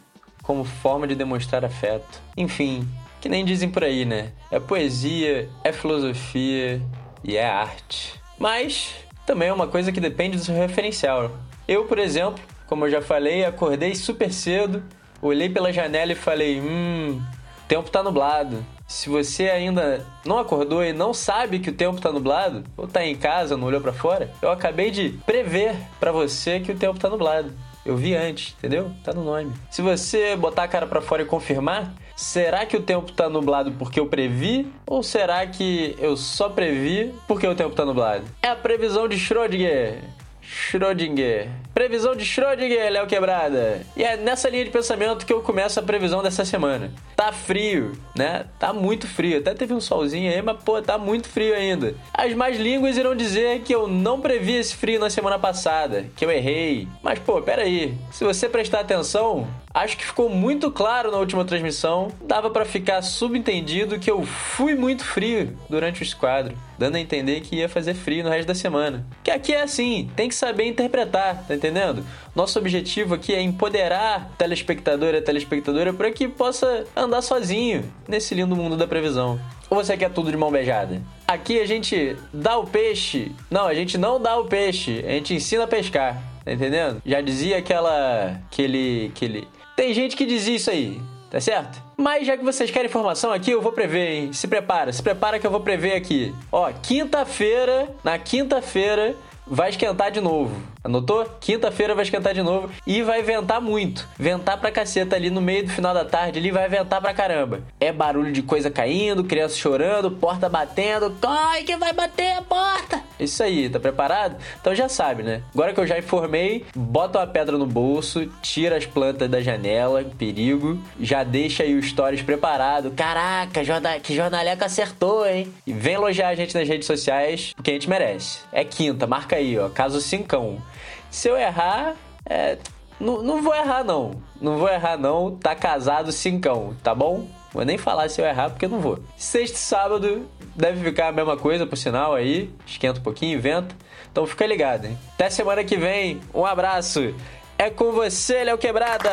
como 0.44 0.62
forma 0.62 1.04
de 1.04 1.16
demonstrar 1.16 1.64
afeto. 1.64 2.22
Enfim, 2.36 2.88
que 3.20 3.28
nem 3.28 3.44
dizem 3.44 3.68
por 3.68 3.82
aí, 3.82 4.04
né? 4.04 4.30
É 4.52 4.60
poesia, 4.60 5.50
é 5.64 5.72
filosofia 5.72 6.80
e 7.24 7.36
é 7.36 7.44
arte. 7.44 8.14
Mas 8.38 8.94
também 9.26 9.48
é 9.48 9.52
uma 9.52 9.66
coisa 9.66 9.90
que 9.90 9.98
depende 9.98 10.36
do 10.36 10.44
seu 10.44 10.54
referencial. 10.54 11.32
Eu, 11.66 11.86
por 11.86 11.98
exemplo, 11.98 12.40
como 12.68 12.86
eu 12.86 12.90
já 12.92 13.02
falei, 13.02 13.44
acordei 13.44 13.96
super 13.96 14.32
cedo, 14.32 14.80
olhei 15.20 15.48
pela 15.48 15.72
janela 15.72 16.12
e 16.12 16.14
falei: 16.14 16.60
hum, 16.60 17.20
o 17.64 17.66
tempo 17.66 17.90
tá 17.90 18.00
nublado. 18.00 18.64
Se 18.90 19.08
você 19.08 19.48
ainda 19.48 20.04
não 20.26 20.36
acordou 20.36 20.82
e 20.82 20.92
não 20.92 21.14
sabe 21.14 21.60
que 21.60 21.70
o 21.70 21.72
tempo 21.72 22.00
tá 22.00 22.10
nublado, 22.10 22.64
ou 22.76 22.88
tá 22.88 23.06
em 23.06 23.14
casa, 23.14 23.56
não 23.56 23.68
olhou 23.68 23.80
para 23.80 23.92
fora, 23.92 24.32
eu 24.42 24.50
acabei 24.50 24.90
de 24.90 25.10
prever 25.24 25.76
para 26.00 26.10
você 26.10 26.58
que 26.58 26.72
o 26.72 26.76
tempo 26.76 26.98
tá 26.98 27.08
nublado. 27.08 27.52
Eu 27.86 27.96
vi 27.96 28.16
antes, 28.16 28.52
entendeu? 28.58 28.90
Tá 29.04 29.12
no 29.12 29.22
nome. 29.22 29.52
Se 29.70 29.80
você 29.80 30.34
botar 30.34 30.64
a 30.64 30.68
cara 30.68 30.88
para 30.88 31.00
fora 31.00 31.22
e 31.22 31.24
confirmar, 31.24 31.94
será 32.16 32.66
que 32.66 32.76
o 32.76 32.82
tempo 32.82 33.12
tá 33.12 33.28
nublado 33.28 33.70
porque 33.78 34.00
eu 34.00 34.06
previ? 34.06 34.66
Ou 34.84 35.04
será 35.04 35.46
que 35.46 35.94
eu 36.00 36.16
só 36.16 36.48
previ 36.48 37.14
porque 37.28 37.46
o 37.46 37.54
tempo 37.54 37.76
tá 37.76 37.84
nublado? 37.84 38.24
É 38.42 38.48
a 38.48 38.56
previsão 38.56 39.06
de 39.06 39.16
Schrödinger. 39.16 40.02
Schrödinger. 40.42 41.48
Previsão 41.80 42.14
de 42.14 42.26
Schrödinger, 42.26 42.92
Léo 42.92 43.06
Quebrada. 43.06 43.80
E 43.96 44.04
é 44.04 44.14
nessa 44.14 44.50
linha 44.50 44.66
de 44.66 44.70
pensamento 44.70 45.24
que 45.24 45.32
eu 45.32 45.40
começo 45.40 45.80
a 45.80 45.82
previsão 45.82 46.22
dessa 46.22 46.44
semana. 46.44 46.92
Tá 47.16 47.32
frio, 47.32 47.92
né? 48.14 48.44
Tá 48.58 48.70
muito 48.70 49.06
frio. 49.06 49.38
Até 49.38 49.54
teve 49.54 49.72
um 49.72 49.80
solzinho 49.80 50.30
aí, 50.30 50.42
mas 50.42 50.62
pô, 50.62 50.82
tá 50.82 50.98
muito 50.98 51.26
frio 51.26 51.54
ainda. 51.54 51.94
As 52.12 52.34
mais 52.34 52.58
línguas 52.58 52.98
irão 52.98 53.16
dizer 53.16 53.62
que 53.62 53.74
eu 53.74 53.88
não 53.88 54.20
previ 54.20 54.56
esse 54.56 54.76
frio 54.76 55.00
na 55.00 55.08
semana 55.08 55.38
passada, 55.38 56.04
que 56.14 56.22
eu 56.22 56.30
errei. 56.30 56.86
Mas 57.02 57.18
pô, 57.18 57.40
pera 57.40 57.62
aí. 57.62 57.96
Se 58.12 58.24
você 58.24 58.46
prestar 58.46 58.80
atenção, 58.80 59.48
acho 59.72 59.96
que 59.96 60.04
ficou 60.04 60.28
muito 60.28 60.70
claro 60.70 61.10
na 61.10 61.18
última 61.18 61.44
transmissão. 61.44 62.08
Dava 62.22 62.50
para 62.50 62.64
ficar 62.64 63.02
subentendido 63.02 63.98
que 63.98 64.10
eu 64.10 64.24
fui 64.24 64.74
muito 64.74 65.04
frio 65.04 65.56
durante 65.68 66.02
o 66.02 66.04
esquadro, 66.04 66.56
dando 66.78 66.96
a 66.96 67.00
entender 67.00 67.40
que 67.40 67.56
ia 67.56 67.68
fazer 67.68 67.94
frio 67.94 68.24
no 68.24 68.30
resto 68.30 68.48
da 68.48 68.54
semana. 68.54 69.06
Que 69.22 69.30
aqui 69.30 69.52
é 69.52 69.62
assim, 69.62 70.10
tem 70.16 70.28
que 70.28 70.34
saber 70.34 70.66
interpretar, 70.66 71.44
tá 71.46 71.54
entendendo? 71.54 72.04
Nosso 72.34 72.58
objetivo 72.58 73.14
aqui 73.14 73.34
é 73.34 73.40
empoderar 73.40 74.30
telespectador 74.36 75.14
e 75.14 75.22
telespectadora 75.22 75.92
para 75.92 76.10
que 76.10 76.28
possa 76.28 76.84
andar 76.96 77.22
sozinho 77.22 77.84
nesse 78.08 78.34
lindo 78.34 78.56
mundo 78.56 78.76
da 78.76 78.86
previsão. 78.86 79.40
Ou 79.68 79.76
você 79.76 79.96
quer 79.96 80.10
tudo 80.10 80.30
de 80.30 80.36
mão 80.36 80.50
beijada? 80.50 81.00
Aqui 81.28 81.60
a 81.60 81.66
gente 81.66 82.16
dá 82.32 82.58
o 82.58 82.66
peixe. 82.66 83.30
Não, 83.48 83.66
a 83.66 83.74
gente 83.74 83.96
não 83.96 84.20
dá 84.20 84.36
o 84.36 84.46
peixe, 84.46 85.04
a 85.06 85.10
gente 85.10 85.32
ensina 85.32 85.62
a 85.62 85.68
pescar. 85.68 86.20
Tá 86.44 86.52
entendendo? 86.52 87.00
Já 87.04 87.20
dizia 87.20 87.58
aquela. 87.58 88.40
aquele. 88.50 89.12
aquele. 89.14 89.48
Tem 89.80 89.94
gente 89.94 90.14
que 90.14 90.26
dizia 90.26 90.56
isso 90.56 90.70
aí, 90.70 91.00
tá 91.30 91.40
certo? 91.40 91.82
Mas 91.96 92.26
já 92.26 92.36
que 92.36 92.44
vocês 92.44 92.70
querem 92.70 92.86
informação 92.86 93.32
aqui, 93.32 93.50
eu 93.50 93.62
vou 93.62 93.72
prever, 93.72 94.10
hein? 94.10 94.30
Se 94.30 94.46
prepara, 94.46 94.92
se 94.92 95.02
prepara 95.02 95.38
que 95.38 95.46
eu 95.46 95.50
vou 95.50 95.60
prever 95.60 95.94
aqui. 95.94 96.34
Ó, 96.52 96.70
quinta-feira, 96.70 97.88
na 98.04 98.18
quinta-feira, 98.18 99.16
vai 99.46 99.70
esquentar 99.70 100.10
de 100.10 100.20
novo. 100.20 100.54
Anotou? 100.82 101.26
Quinta-feira 101.40 101.94
vai 101.94 102.04
esquentar 102.04 102.32
de 102.32 102.42
novo 102.42 102.70
e 102.86 103.02
vai 103.02 103.22
ventar 103.22 103.60
muito. 103.60 104.08
Ventar 104.18 104.58
pra 104.58 104.70
caceta 104.70 105.14
ali 105.14 105.28
no 105.28 105.40
meio 105.40 105.64
do 105.66 105.72
final 105.72 105.92
da 105.92 106.04
tarde, 106.04 106.38
ali 106.38 106.50
vai 106.50 106.68
ventar 106.68 107.00
pra 107.02 107.12
caramba. 107.12 107.60
É 107.78 107.92
barulho 107.92 108.32
de 108.32 108.42
coisa 108.42 108.70
caindo, 108.70 109.24
criança 109.24 109.56
chorando, 109.56 110.10
porta 110.10 110.48
batendo. 110.48 111.14
Corre 111.20 111.64
que 111.64 111.76
vai 111.76 111.92
bater 111.92 112.32
a 112.32 112.42
porta! 112.42 113.02
Isso 113.18 113.42
aí, 113.42 113.68
tá 113.68 113.78
preparado? 113.78 114.36
Então 114.58 114.74
já 114.74 114.88
sabe, 114.88 115.22
né? 115.22 115.42
Agora 115.52 115.74
que 115.74 115.80
eu 115.80 115.86
já 115.86 115.98
informei, 115.98 116.64
bota 116.74 117.18
uma 117.18 117.26
pedra 117.26 117.58
no 117.58 117.66
bolso, 117.66 118.26
tira 118.40 118.78
as 118.78 118.86
plantas 118.86 119.28
da 119.28 119.42
janela, 119.42 120.02
perigo. 120.16 120.78
Já 120.98 121.22
deixa 121.22 121.62
aí 121.62 121.74
o 121.74 121.82
stories 121.82 122.22
preparado. 122.22 122.92
Caraca, 122.92 123.60
que 124.02 124.14
jornaleco 124.14 124.64
acertou, 124.64 125.26
hein? 125.26 125.52
E 125.66 125.72
vem 125.74 125.94
elogiar 125.94 126.28
a 126.28 126.34
gente 126.34 126.54
nas 126.54 126.66
redes 126.66 126.86
sociais, 126.86 127.52
porque 127.54 127.70
a 127.70 127.74
gente 127.74 127.90
merece. 127.90 128.38
É 128.50 128.64
quinta, 128.64 129.06
marca 129.06 129.36
aí, 129.36 129.58
ó. 129.58 129.68
Caso 129.68 130.00
cincão. 130.00 130.62
Se 131.10 131.28
eu 131.28 131.36
errar, 131.36 131.94
é, 132.24 132.58
não, 133.00 133.22
não 133.22 133.42
vou 133.42 133.54
errar 133.54 133.82
não. 133.82 134.22
Não 134.40 134.58
vou 134.58 134.68
errar 134.68 134.96
não. 134.96 135.36
Tá 135.36 135.54
casado 135.54 136.12
cincão, 136.12 136.76
tá 136.82 136.94
bom? 136.94 137.26
Vou 137.52 137.64
nem 137.64 137.76
falar 137.76 138.08
se 138.08 138.20
eu 138.20 138.26
errar 138.26 138.50
porque 138.50 138.66
eu 138.66 138.68
não 138.68 138.80
vou. 138.80 139.00
Sexta 139.16 139.56
e 139.56 139.60
sábado 139.60 140.28
deve 140.54 140.84
ficar 140.84 141.08
a 141.08 141.12
mesma 141.12 141.36
coisa, 141.36 141.66
por 141.66 141.76
sinal 141.76 142.14
aí. 142.14 142.52
Esquenta 142.66 143.00
um 143.00 143.02
pouquinho, 143.02 143.40
venta. 143.40 143.74
Então 144.12 144.26
fica 144.26 144.46
ligado, 144.46 144.84
hein? 144.84 144.98
Até 145.14 145.30
semana 145.30 145.64
que 145.64 145.76
vem. 145.76 146.20
Um 146.32 146.44
abraço. 146.44 147.14
É 147.58 147.70
com 147.70 147.92
você, 147.92 148.44
Léo 148.44 148.58
Quebrada. 148.58 149.10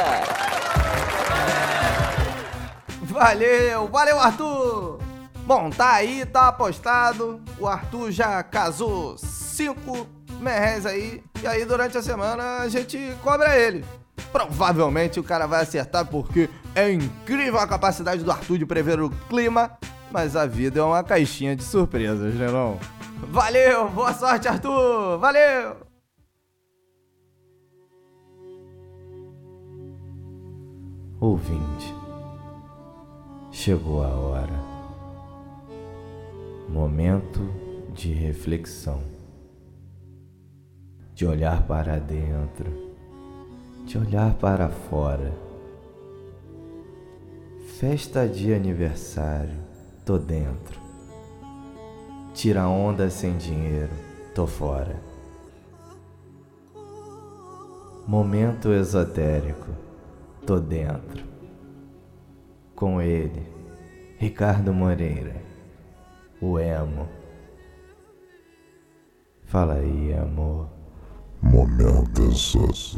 Valeu, 3.02 3.88
valeu, 3.88 4.20
Arthur! 4.20 5.00
Bom, 5.46 5.70
tá 5.70 5.94
aí, 5.94 6.26
tá 6.26 6.50
apostado. 6.50 7.42
O 7.58 7.66
Arthur 7.66 8.12
já 8.12 8.44
casou 8.44 9.18
cinco 9.18 10.08
merréis 10.40 10.86
aí. 10.86 11.24
E 11.42 11.48
aí, 11.48 11.66
durante 11.66 11.98
a 11.98 12.02
semana, 12.02 12.60
a 12.60 12.70
gente 12.70 12.98
cobra 13.24 13.58
ele. 13.58 13.84
Provavelmente 14.32 15.20
o 15.20 15.24
cara 15.24 15.46
vai 15.46 15.62
acertar 15.62 16.06
porque 16.06 16.50
é 16.76 16.92
incrível 16.92 17.60
a 17.60 17.68
capacidade 17.68 18.24
do 18.24 18.32
Arthur 18.32 18.58
de 18.58 18.66
prever 18.66 19.00
o 19.00 19.10
clima. 19.30 19.78
Mas 20.12 20.36
a 20.36 20.46
vida 20.46 20.80
é 20.80 20.84
uma 20.84 21.04
caixinha 21.04 21.56
de 21.56 21.64
surpresas, 21.64 22.34
né 22.36 22.50
não? 22.50 22.80
Valeu, 23.30 23.90
boa 23.90 24.14
sorte, 24.14 24.48
Arthur! 24.48 25.18
Valeu! 25.18 25.88
Ouvinte, 31.20 31.96
chegou 33.52 34.04
a 34.04 34.08
hora. 34.08 34.54
Momento 36.70 37.42
de 37.92 38.14
reflexão, 38.14 39.02
de 41.18 41.26
olhar 41.26 41.66
para 41.66 41.98
dentro, 41.98 42.72
de 43.88 43.98
olhar 43.98 44.36
para 44.36 44.70
fora. 44.70 45.34
Festa 47.80 48.28
de 48.28 48.54
aniversário, 48.54 49.58
tô 50.06 50.20
dentro. 50.20 50.80
Tira 52.36 52.68
onda 52.68 53.10
sem 53.10 53.36
dinheiro, 53.36 53.92
tô 54.36 54.46
fora. 54.46 54.96
Momento 58.06 58.72
esotérico, 58.72 59.72
tô 60.46 60.60
dentro. 60.60 61.26
Com 62.76 63.02
ele, 63.02 63.42
Ricardo 64.20 64.72
Moreira, 64.72 65.42
o 66.40 66.60
emo. 66.60 67.10
Fala 69.46 69.74
aí, 69.74 70.14
amor. 70.14 70.77
Momento 71.42 72.24
esotérico. 72.32 72.98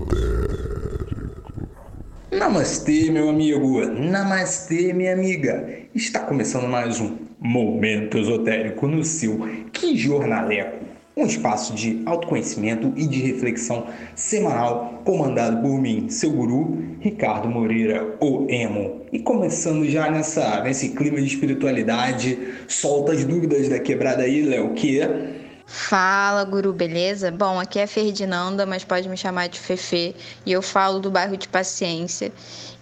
Namastê, 2.32 3.12
meu 3.12 3.30
amigo. 3.30 3.86
Namastê, 3.86 4.93
minha 4.93 5.13
amiga. 5.13 5.67
Está 5.93 6.21
começando 6.21 6.67
mais 6.67 7.02
um 7.02 7.17
Momento 7.39 8.17
Esotérico 8.17 8.88
no 8.88 9.04
seu 9.04 9.39
Que 9.73 9.97
Jornaleco. 9.97 10.86
um 11.17 11.25
espaço 11.25 11.73
de 11.75 12.02
autoconhecimento 12.06 12.93
e 12.95 13.06
de 13.06 13.19
reflexão 13.19 13.88
semanal 14.15 15.02
comandado 15.04 15.62
por 15.62 15.78
mim, 15.82 16.10
seu 16.10 16.32
guru, 16.32 16.78
Ricardo 17.02 17.49
Moreira, 17.49 18.15
o 18.21 18.45
Emo. 18.49 19.02
E 19.12 19.19
começando 19.19 19.86
já 19.86 20.10
nessa, 20.10 20.63
nesse 20.63 20.89
clima 20.89 21.17
de 21.17 21.28
espiritualidade, 21.28 22.39
solta 22.69 23.12
as 23.12 23.25
dúvidas 23.25 23.67
da 23.67 23.80
quebrada 23.80 24.23
aí, 24.23 24.43
Léo, 24.43 24.73
que 24.73 25.02
Fala, 25.71 26.43
guru, 26.45 26.73
beleza? 26.73 27.29
Bom, 27.29 27.60
aqui 27.60 27.77
é 27.77 27.86
Ferdinanda, 27.86 28.65
mas 28.65 28.84
pode 28.84 29.08
me 29.08 29.15
chamar 29.15 29.47
de 29.49 29.60
Fefe, 29.60 30.15
e 30.43 30.51
eu 30.51 30.63
falo 30.63 30.99
do 30.99 31.12
bairro 31.12 31.38
de 31.38 31.47
Paciência. 31.47 32.34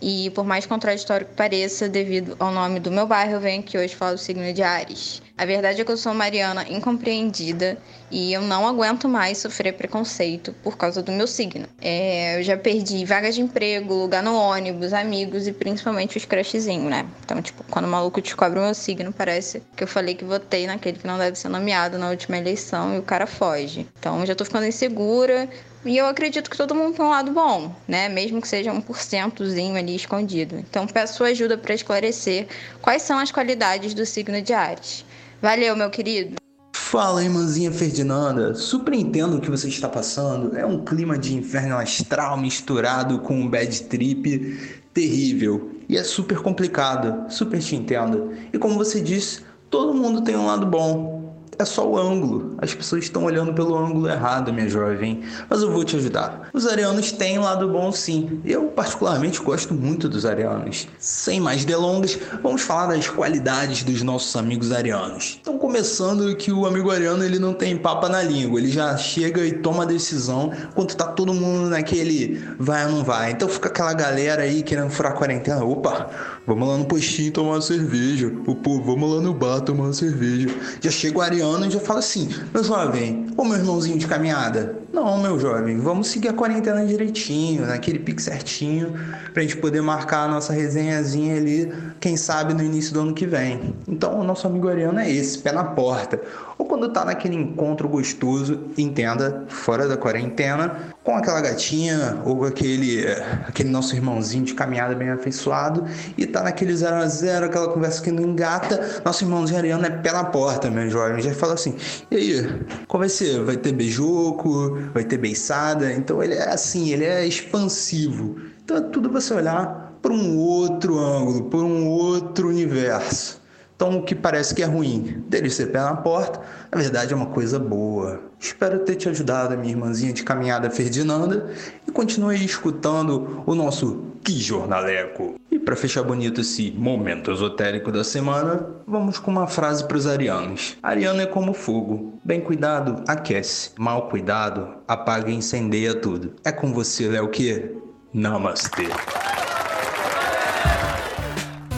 E 0.02 0.30
por 0.32 0.46
mais 0.46 0.66
contraditório 0.66 1.26
que 1.26 1.34
pareça, 1.34 1.90
devido 1.90 2.36
ao 2.40 2.52
nome 2.52 2.80
do 2.80 2.92
meu 2.92 3.08
bairro, 3.08 3.34
eu 3.34 3.40
venho 3.40 3.62
aqui 3.62 3.78
hoje 3.78 3.96
falar 3.96 4.14
do 4.14 4.20
signo 4.20 4.54
de 4.54 4.62
Ares. 4.62 5.22
A 5.38 5.46
verdade 5.46 5.80
é 5.80 5.86
que 5.86 5.92
eu 5.92 5.98
sou 5.98 6.16
Mariana 6.16 6.66
incompreendida 6.68 7.78
e 8.10 8.34
eu 8.34 8.42
não 8.42 8.68
aguento 8.68 9.08
mais 9.08 9.38
sofrer 9.38 9.74
preconceito 9.74 10.54
por 10.64 10.78
causa 10.78 11.04
do 11.04 11.12
meu 11.12 11.28
signo. 11.28 11.68
É, 11.80 12.40
eu 12.40 12.44
já 12.44 12.58
perdi 12.58 13.06
vagas 13.06 13.36
de 13.36 13.42
emprego, 13.42 13.94
lugar 13.94 14.24
no 14.24 14.36
ônibus, 14.36 14.94
amigos 14.94 15.46
e 15.46 15.52
principalmente 15.52 16.18
os 16.18 16.26
crushzinhos, 16.26 16.90
né? 16.90 17.06
Então, 17.24 17.40
tipo, 17.40 17.64
quando 17.70 17.86
o 17.86 17.88
maluco 17.88 18.20
descobre 18.20 18.58
o 18.58 18.64
meu 18.64 18.74
signo, 18.74 19.14
parece 19.14 19.62
que 19.76 19.84
eu 19.84 19.88
falei 19.88 20.16
que 20.16 20.26
votei 20.26 20.66
naquele 20.66 20.98
que 20.98 21.06
não 21.06 21.20
deve 21.20 21.38
ser 21.38 21.50
nomeado 21.50 22.00
na 22.00 22.10
última 22.10 22.38
eleição 22.38 22.96
e 22.96 23.00
o 23.00 23.04
cara 23.04 23.28
foge. 23.28 23.88
Então, 24.00 24.20
eu 24.22 24.26
já 24.26 24.34
tô 24.34 24.44
ficando 24.44 24.66
insegura, 24.66 25.48
e 25.88 25.98
eu 25.98 26.06
acredito 26.06 26.50
que 26.50 26.58
todo 26.58 26.76
mundo 26.76 26.96
tem 26.96 27.06
um 27.06 27.10
lado 27.10 27.32
bom, 27.32 27.74
né? 27.88 28.10
Mesmo 28.10 28.42
que 28.42 28.48
seja 28.48 28.72
um 28.72 28.82
porcentozinho 28.82 29.76
ali 29.76 29.96
escondido. 29.96 30.56
Então 30.58 30.86
peço 30.86 31.16
sua 31.16 31.28
ajuda 31.28 31.58
para 31.58 31.74
esclarecer 31.74 32.48
quais 32.82 33.02
são 33.02 33.18
as 33.18 33.32
qualidades 33.32 33.94
do 33.94 34.06
signo 34.06 34.42
de 34.42 34.54
Ares. 34.54 35.06
Valeu, 35.42 35.76
meu 35.76 35.90
querido. 35.90 36.36
Fala, 36.76 37.24
irmãzinha 37.24 37.72
Ferdinanda. 37.72 38.54
Super 38.54 38.94
entendo 38.94 39.38
o 39.38 39.42
que 39.42 39.50
você 39.50 39.68
está 39.68 39.90
passando. 39.90 40.58
É 40.58 40.66
um 40.66 40.84
clima 40.84 41.18
de 41.18 41.36
inferno 41.36 41.78
astral 41.78 42.38
misturado 42.38 43.20
com 43.20 43.36
um 43.36 43.50
bad 43.50 43.84
trip 43.84 44.58
terrível. 44.94 45.72
E 45.90 45.98
é 45.98 46.04
super 46.04 46.40
complicado. 46.40 47.32
Super 47.32 47.60
te 47.60 47.76
entendo. 47.76 48.34
E 48.52 48.58
como 48.58 48.76
você 48.76 49.02
disse, 49.02 49.42
todo 49.70 49.94
mundo 49.94 50.22
tem 50.22 50.36
um 50.36 50.46
lado 50.46 50.66
bom 50.66 51.17
é 51.60 51.66
só 51.66 51.88
o 51.88 51.98
ângulo. 51.98 52.56
As 52.60 52.74
pessoas 52.74 53.04
estão 53.04 53.24
olhando 53.24 53.54
pelo 53.54 53.76
ângulo 53.76 54.08
errado, 54.08 54.54
minha 54.54 54.70
jovem. 54.70 55.24
Mas 55.50 55.62
eu 55.62 55.72
vou 55.72 55.84
te 55.84 55.96
ajudar. 55.96 56.50
Os 56.54 56.68
arianos 56.68 57.12
têm 57.12 57.40
lado 57.40 57.68
bom 57.68 57.92
sim. 57.92 58.40
Eu 58.46 58.66
particularmente 58.66 59.42
gosto 59.42 59.74
muito 59.74 60.08
dos 60.08 60.26
arianos. 60.26 60.88
Sem 61.00 61.40
mais 61.40 61.66
delongas, 61.66 62.18
vamos 62.44 62.62
falar 62.62 62.88
das 62.88 63.10
qualidades 63.10 63.84
dos 63.84 64.04
nossos 64.04 64.36
amigos 64.36 64.72
arianos. 64.72 65.40
Então 65.42 65.58
começando 65.58 66.36
que 66.36 66.52
o 66.52 66.66
amigo 66.66 66.92
ariano 66.92 67.24
ele 67.24 67.40
não 67.40 67.54
tem 67.54 67.76
papa 67.76 68.08
na 68.08 68.22
língua, 68.22 68.60
ele 68.60 68.70
já 68.70 68.96
chega 68.96 69.46
e 69.46 69.54
toma 69.54 69.84
a 69.84 69.86
decisão 69.86 70.52
quando 70.76 70.96
tá 70.96 71.06
todo 71.06 71.34
mundo 71.34 71.70
naquele 71.70 72.40
vai 72.60 72.86
ou 72.86 72.92
não 72.92 73.04
vai. 73.04 73.32
Então 73.32 73.50
fica 73.50 73.70
aquela 73.70 73.94
galera 73.94 74.44
aí 74.44 74.62
querendo 74.62 74.92
furar 74.92 75.14
a 75.14 75.16
quarentena. 75.16 75.64
Opa, 75.64 76.10
vamos 76.46 76.68
lá 76.68 76.78
no 76.78 76.86
postinho 76.86 77.32
tomar 77.32 77.54
uma 77.54 77.62
cerveja. 77.62 78.32
Povo, 78.64 78.84
vamos 78.84 79.16
lá 79.16 79.22
no 79.22 79.34
bar 79.34 79.62
tomar 79.62 79.86
uma 79.86 79.94
cerveja. 79.94 80.50
Já 80.82 80.92
chega 80.92 81.18
o 81.18 81.22
ariano 81.22 81.47
e 81.66 81.70
já 81.70 81.80
fala 81.80 82.00
assim: 82.00 82.30
meu 82.54 82.64
jovem, 82.64 83.28
ou 83.38 83.46
meu 83.46 83.58
irmãozinho 83.58 83.98
de 83.98 84.08
caminhada? 84.08 84.76
Não, 84.92 85.22
meu 85.22 85.40
jovem, 85.40 85.78
vamos 85.80 86.08
seguir 86.08 86.30
a 86.30 86.34
quarentena 86.34 86.86
direitinho, 86.86 87.66
naquele 87.66 88.00
pique 88.00 88.22
certinho, 88.22 88.94
pra 89.34 89.42
gente 89.44 89.58
poder 89.58 89.82
marcar 89.82 90.24
a 90.24 90.28
nossa 90.28 90.54
resenhazinha 90.54 91.36
ali, 91.36 91.72
quem 92.00 92.18
sabe 92.18 92.54
no 92.54 92.64
início 92.64 92.94
do 92.94 93.02
ano 93.02 93.14
que 93.14 93.26
vem. 93.26 93.76
Então, 93.88 94.20
o 94.20 94.24
nosso 94.24 94.48
amigo 94.48 94.68
Ariano 94.68 95.00
é 95.00 95.10
esse, 95.10 95.40
pé 95.40 95.52
na 95.52 95.64
porta. 95.64 96.20
Ou 96.58 96.66
quando 96.66 96.90
tá 96.90 97.06
naquele 97.06 97.36
encontro 97.36 97.88
gostoso, 97.88 98.62
entenda, 98.78 99.46
fora 99.48 99.88
da 99.88 99.96
quarentena, 99.96 100.94
com 101.04 101.16
aquela 101.16 101.40
gatinha 101.40 102.20
ou 102.26 102.46
aquele, 102.46 103.06
aquele 103.48 103.70
nosso 103.70 103.96
irmãozinho 103.96 104.44
de 104.44 104.54
caminhada 104.56 104.96
bem 104.96 105.10
afeiçoado, 105.10 105.86
e 106.18 106.26
tá 106.26 106.42
naquele 106.42 106.76
0 106.76 106.96
a 106.96 107.08
0 107.08 107.46
aquela 107.46 107.68
conversa 107.68 108.02
que 108.02 108.12
não 108.12 108.24
engata, 108.24 109.02
nosso 109.06 109.24
irmãozinho 109.24 109.60
Ariano 109.60 109.86
é 109.86 109.90
pé 109.90 110.12
na 110.12 110.24
porta, 110.24 110.70
meu 110.72 110.90
jovem. 110.90 111.22
Já 111.22 111.34
fala 111.34 111.54
assim: 111.54 111.76
e 112.10 112.16
aí, 112.16 112.62
qual 112.88 113.00
vai 113.00 113.10
ser? 113.10 113.44
Vai 113.44 113.58
ter 113.58 113.72
beijoco? 113.72 114.78
Vai 114.94 115.04
ter 115.04 115.18
beiçada? 115.18 115.94
Então 115.94 116.24
ele 116.24 116.34
é 116.34 116.50
assim, 116.50 116.90
ele 116.90 117.06
é 117.06 117.26
expansivo. 117.26 118.36
Então 118.64 118.78
é 118.78 118.82
tudo 118.82 119.10
você 119.10 119.34
olhar 119.34 119.94
por 120.02 120.12
um 120.12 120.38
outro 120.38 120.98
ângulo, 121.00 121.44
por 121.46 121.64
um 121.64 121.88
outro 121.88 122.50
universo. 122.50 123.42
Então, 123.78 124.00
o 124.00 124.02
que 124.02 124.16
parece 124.16 124.56
que 124.56 124.64
é 124.64 124.66
ruim 124.66 125.24
dele 125.30 125.52
ser 125.52 125.68
pé 125.68 125.80
na 125.80 125.96
porta, 125.96 126.42
na 126.72 126.80
verdade 126.80 127.14
é 127.14 127.16
uma 127.16 127.28
coisa 127.28 127.60
boa. 127.60 128.20
Espero 128.40 128.80
ter 128.80 128.96
te 128.96 129.08
ajudado, 129.08 129.56
minha 129.56 129.72
irmãzinha 129.72 130.12
de 130.12 130.24
caminhada 130.24 130.68
Ferdinanda, 130.72 131.52
e 131.88 131.92
continue 131.92 132.44
escutando 132.44 133.44
o 133.46 133.54
nosso 133.54 134.06
Que 134.24 134.32
Jornaleco. 134.32 135.36
E 135.52 135.60
para 135.60 135.76
fechar 135.76 136.02
bonito 136.02 136.42
esse 136.42 136.72
momento 136.72 137.32
esotérico 137.32 137.92
da 137.92 138.04
semana, 138.04 138.68
vamos 138.88 139.20
com 139.20 139.30
uma 139.30 139.46
frase 139.46 139.88
para 139.88 139.98
os 139.98 140.08
arianos. 140.08 140.76
Ariano 140.82 141.22
é 141.22 141.28
como 141.28 141.54
fogo. 141.54 142.20
Bem 142.26 142.42
cuidado, 142.42 143.04
aquece. 143.08 143.70
Mal 143.78 144.10
cuidado, 144.10 144.70
apaga 144.88 145.30
e 145.30 145.36
incendeia 145.36 145.94
tudo. 145.94 146.34
É 146.44 146.52
com 146.52 146.74
você, 146.74 147.08
Léo 147.08 147.30
que? 147.30 147.76
Namastê. 148.12 148.88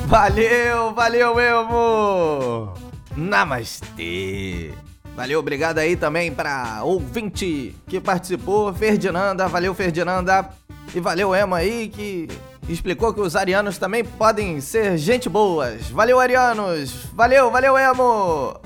Valeu, 0.10 0.92
valeu 0.92 1.36
mesmo! 1.36 2.74
Namastê! 3.16 4.72
Valeu, 5.16 5.40
obrigado 5.40 5.78
aí 5.78 5.96
também 5.96 6.34
para 6.34 6.82
ouvinte 6.84 7.76
que 7.86 8.02
participou, 8.02 8.74
Ferdinanda, 8.74 9.48
valeu 9.48 9.72
Ferdinanda. 9.76 10.50
E 10.96 11.00
valeu 11.00 11.36
Emma 11.36 11.58
aí 11.58 11.90
que 11.90 12.28
explicou 12.68 13.14
que 13.14 13.22
os 13.22 13.36
arianos 13.36 13.78
também 13.78 14.04
podem 14.04 14.60
ser 14.60 14.98
gente 14.98 15.30
boas. 15.30 15.92
Valeu 15.92 16.20
arianos! 16.20 17.06
Valeu, 17.14 17.52
valeu 17.52 17.78
Emo! 17.78 18.60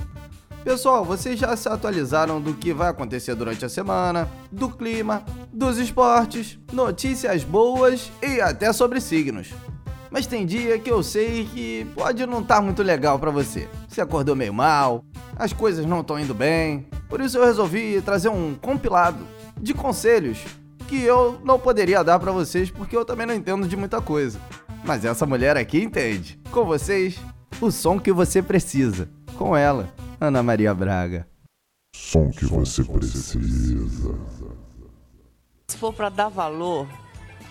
Pessoal, 0.63 1.03
vocês 1.03 1.37
já 1.37 1.57
se 1.57 1.67
atualizaram 1.67 2.39
do 2.39 2.53
que 2.53 2.71
vai 2.71 2.87
acontecer 2.87 3.35
durante 3.35 3.65
a 3.65 3.69
semana, 3.69 4.29
do 4.49 4.69
clima, 4.69 5.21
dos 5.51 5.77
esportes, 5.77 6.57
notícias 6.71 7.43
boas 7.43 8.09
e 8.21 8.39
até 8.39 8.71
sobre 8.71 9.01
signos. 9.01 9.49
Mas 10.13 10.27
tem 10.27 10.45
dia 10.45 10.77
que 10.77 10.91
eu 10.91 11.01
sei 11.01 11.43
que 11.43 11.87
pode 11.95 12.23
não 12.27 12.41
estar 12.41 12.57
tá 12.57 12.61
muito 12.61 12.83
legal 12.83 13.17
para 13.17 13.31
você. 13.31 13.67
Você 13.89 13.99
acordou 13.99 14.35
meio 14.35 14.53
mal, 14.53 15.03
as 15.35 15.51
coisas 15.51 15.87
não 15.87 16.01
estão 16.01 16.19
indo 16.19 16.35
bem. 16.35 16.85
Por 17.09 17.19
isso 17.19 17.39
eu 17.39 17.43
resolvi 17.43 17.99
trazer 17.99 18.29
um 18.29 18.53
compilado 18.53 19.25
de 19.59 19.73
conselhos 19.73 20.37
que 20.87 21.01
eu 21.01 21.41
não 21.43 21.57
poderia 21.57 22.03
dar 22.03 22.19
para 22.19 22.31
vocês 22.31 22.69
porque 22.69 22.95
eu 22.95 23.03
também 23.03 23.25
não 23.25 23.33
entendo 23.33 23.67
de 23.67 23.75
muita 23.75 23.99
coisa. 23.99 24.39
Mas 24.85 25.03
essa 25.03 25.25
mulher 25.25 25.57
aqui 25.57 25.81
entende. 25.81 26.39
Com 26.51 26.63
vocês, 26.63 27.19
o 27.59 27.71
som 27.71 27.99
que 27.99 28.11
você 28.11 28.39
precisa. 28.39 29.09
Com 29.35 29.57
ela, 29.57 29.91
Ana 30.21 30.43
Maria 30.43 30.75
Braga. 30.75 31.25
Som 31.95 32.29
que 32.29 32.45
você 32.45 32.83
precisa. 32.83 34.13
Se 35.67 35.75
for 35.75 35.91
para 35.91 36.09
dar 36.09 36.29
valor, 36.29 36.87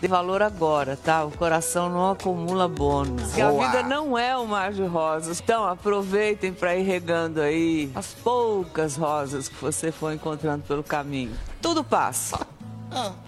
dê 0.03 0.09
valor 0.09 0.43
agora, 0.43 0.97
tá? 0.97 1.25
O 1.25 1.31
coração 1.31 1.89
não 1.89 2.11
acumula 2.11 2.67
bônus. 2.67 3.23
Porque 3.23 3.41
a 3.41 3.51
vida 3.53 3.85
não 3.85 4.19
é 4.19 4.37
um 4.37 4.47
mar 4.47 4.73
de 4.73 4.83
rosas. 4.83 5.41
Então 5.41 5.65
aproveitem 5.65 6.53
para 6.53 6.75
ir 6.75 6.83
regando 6.83 7.41
aí 7.41 7.89
as 7.95 8.09
poucas 8.09 8.97
rosas 8.97 9.49
que 9.49 9.55
você 9.63 9.93
for 9.93 10.13
encontrando 10.13 10.65
pelo 10.65 10.83
caminho. 10.83 11.31
Tudo 11.61 11.85
passa. 11.85 12.45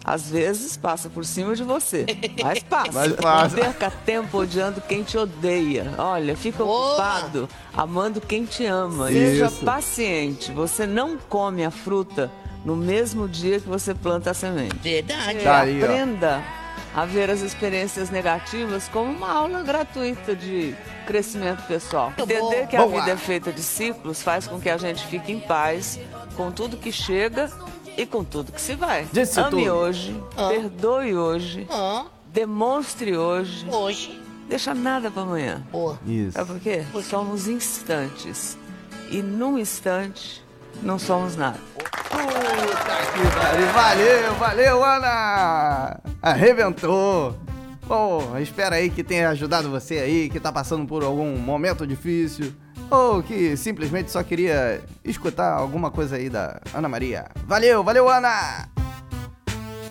Às 0.04 0.28
vezes 0.28 0.76
passa 0.76 1.08
por 1.08 1.24
cima 1.24 1.54
de 1.54 1.62
você, 1.62 2.04
mas 2.42 2.58
passa. 2.68 2.90
Mas 2.92 3.12
passa. 3.12 3.56
Não 3.56 3.62
perca 3.62 3.90
tempo 4.04 4.38
odiando 4.38 4.80
quem 4.80 5.04
te 5.04 5.16
odeia. 5.16 5.94
Olha, 5.96 6.36
fica 6.36 6.62
ocupado 6.64 7.48
amando 7.72 8.20
quem 8.20 8.44
te 8.44 8.66
ama. 8.66 9.06
Seja 9.08 9.46
Isso. 9.46 9.64
paciente. 9.64 10.50
Você 10.52 10.86
não 10.86 11.16
come 11.16 11.64
a 11.64 11.70
fruta 11.70 12.30
no 12.64 12.74
mesmo 12.76 13.26
dia 13.28 13.60
que 13.60 13.68
você 13.68 13.94
planta 13.94 14.32
a 14.32 14.34
semente. 14.34 14.76
Verdade. 14.82 15.38
É, 15.38 15.42
Tá 15.44 15.60
aí, 15.60 15.80
ó. 15.80 15.84
aprenda 15.84 16.44
a 16.94 17.04
ver 17.04 17.28
as 17.30 17.40
experiências 17.40 18.08
negativas 18.10 18.88
como 18.88 19.10
uma 19.10 19.30
aula 19.32 19.62
gratuita 19.62 20.34
de 20.36 20.74
crescimento 21.06 21.62
pessoal. 21.66 22.12
Entender 22.16 22.66
que 22.68 22.76
a 22.76 22.86
vida 22.86 23.10
é 23.10 23.16
feita 23.16 23.52
de 23.52 23.62
ciclos 23.62 24.22
faz 24.22 24.46
com 24.46 24.60
que 24.60 24.70
a 24.70 24.76
gente 24.76 25.04
fique 25.06 25.32
em 25.32 25.40
paz 25.40 25.98
com 26.36 26.50
tudo 26.52 26.76
que 26.76 26.92
chega 26.92 27.50
e 27.96 28.06
com 28.06 28.22
tudo 28.24 28.52
que 28.52 28.60
se 28.60 28.74
vai. 28.74 29.06
Disse 29.12 29.38
Ame 29.40 29.50
tudo. 29.64 29.72
hoje, 29.74 30.22
Ah. 30.36 30.48
perdoe 30.48 31.16
hoje, 31.16 31.66
Ah, 31.70 32.04
demonstre 32.32 33.16
hoje, 33.16 33.66
hoje. 33.70 34.20
deixa 34.48 34.72
nada 34.74 35.10
para 35.10 35.22
amanhã. 35.22 35.62
Boa. 35.70 35.98
Isso. 36.06 36.32
Sabe 36.32 36.52
por 36.52 36.60
quê? 36.60 36.84
Somos 37.08 37.48
instantes. 37.48 38.56
E 39.10 39.20
num 39.22 39.58
instante 39.58 40.42
não 40.82 40.98
somos 40.98 41.36
nada. 41.36 41.58
Que 43.14 43.38
pariu. 43.38 43.66
Valeu, 43.72 44.34
valeu, 44.34 44.84
Ana! 44.84 46.00
Arrebentou! 46.22 47.36
Bom, 47.86 48.38
espero 48.38 48.74
aí 48.74 48.88
que 48.90 49.04
tenha 49.04 49.28
ajudado 49.28 49.70
você 49.70 49.98
aí, 49.98 50.28
que 50.30 50.40
tá 50.40 50.50
passando 50.50 50.86
por 50.86 51.04
algum 51.04 51.36
momento 51.38 51.86
difícil. 51.86 52.52
ou 52.90 53.22
que 53.22 53.56
simplesmente 53.56 54.10
só 54.10 54.22
queria 54.22 54.82
escutar 55.04 55.52
alguma 55.52 55.90
coisa 55.90 56.16
aí 56.16 56.28
da 56.28 56.60
Ana 56.72 56.88
Maria. 56.88 57.26
Valeu, 57.46 57.82
valeu, 57.82 58.08
Ana! 58.08 58.68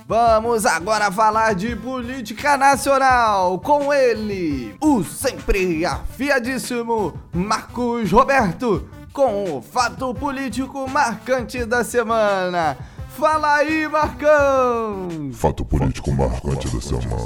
Vamos 0.06 0.66
agora 0.66 1.12
falar 1.12 1.56
de 1.56 1.76
política 1.76 2.58
nacional 2.58 3.58
com 3.60 3.94
ele, 3.94 4.76
o 4.82 5.02
sempre 5.02 5.86
afiadíssimo 5.86 7.18
Marcos 7.34 8.12
Roberto, 8.12 8.88
com 9.14 9.58
o 9.58 9.62
fato 9.62 10.12
político 10.16 10.90
marcante 10.90 11.64
da 11.66 11.84
semana. 11.84 12.76
Fala 13.10 13.58
aí, 13.58 13.88
Marcão! 13.88 15.32
Fato 15.32 15.64
político 15.64 16.12
marcante 16.12 16.68
da 16.68 16.82
semana. 16.82 17.22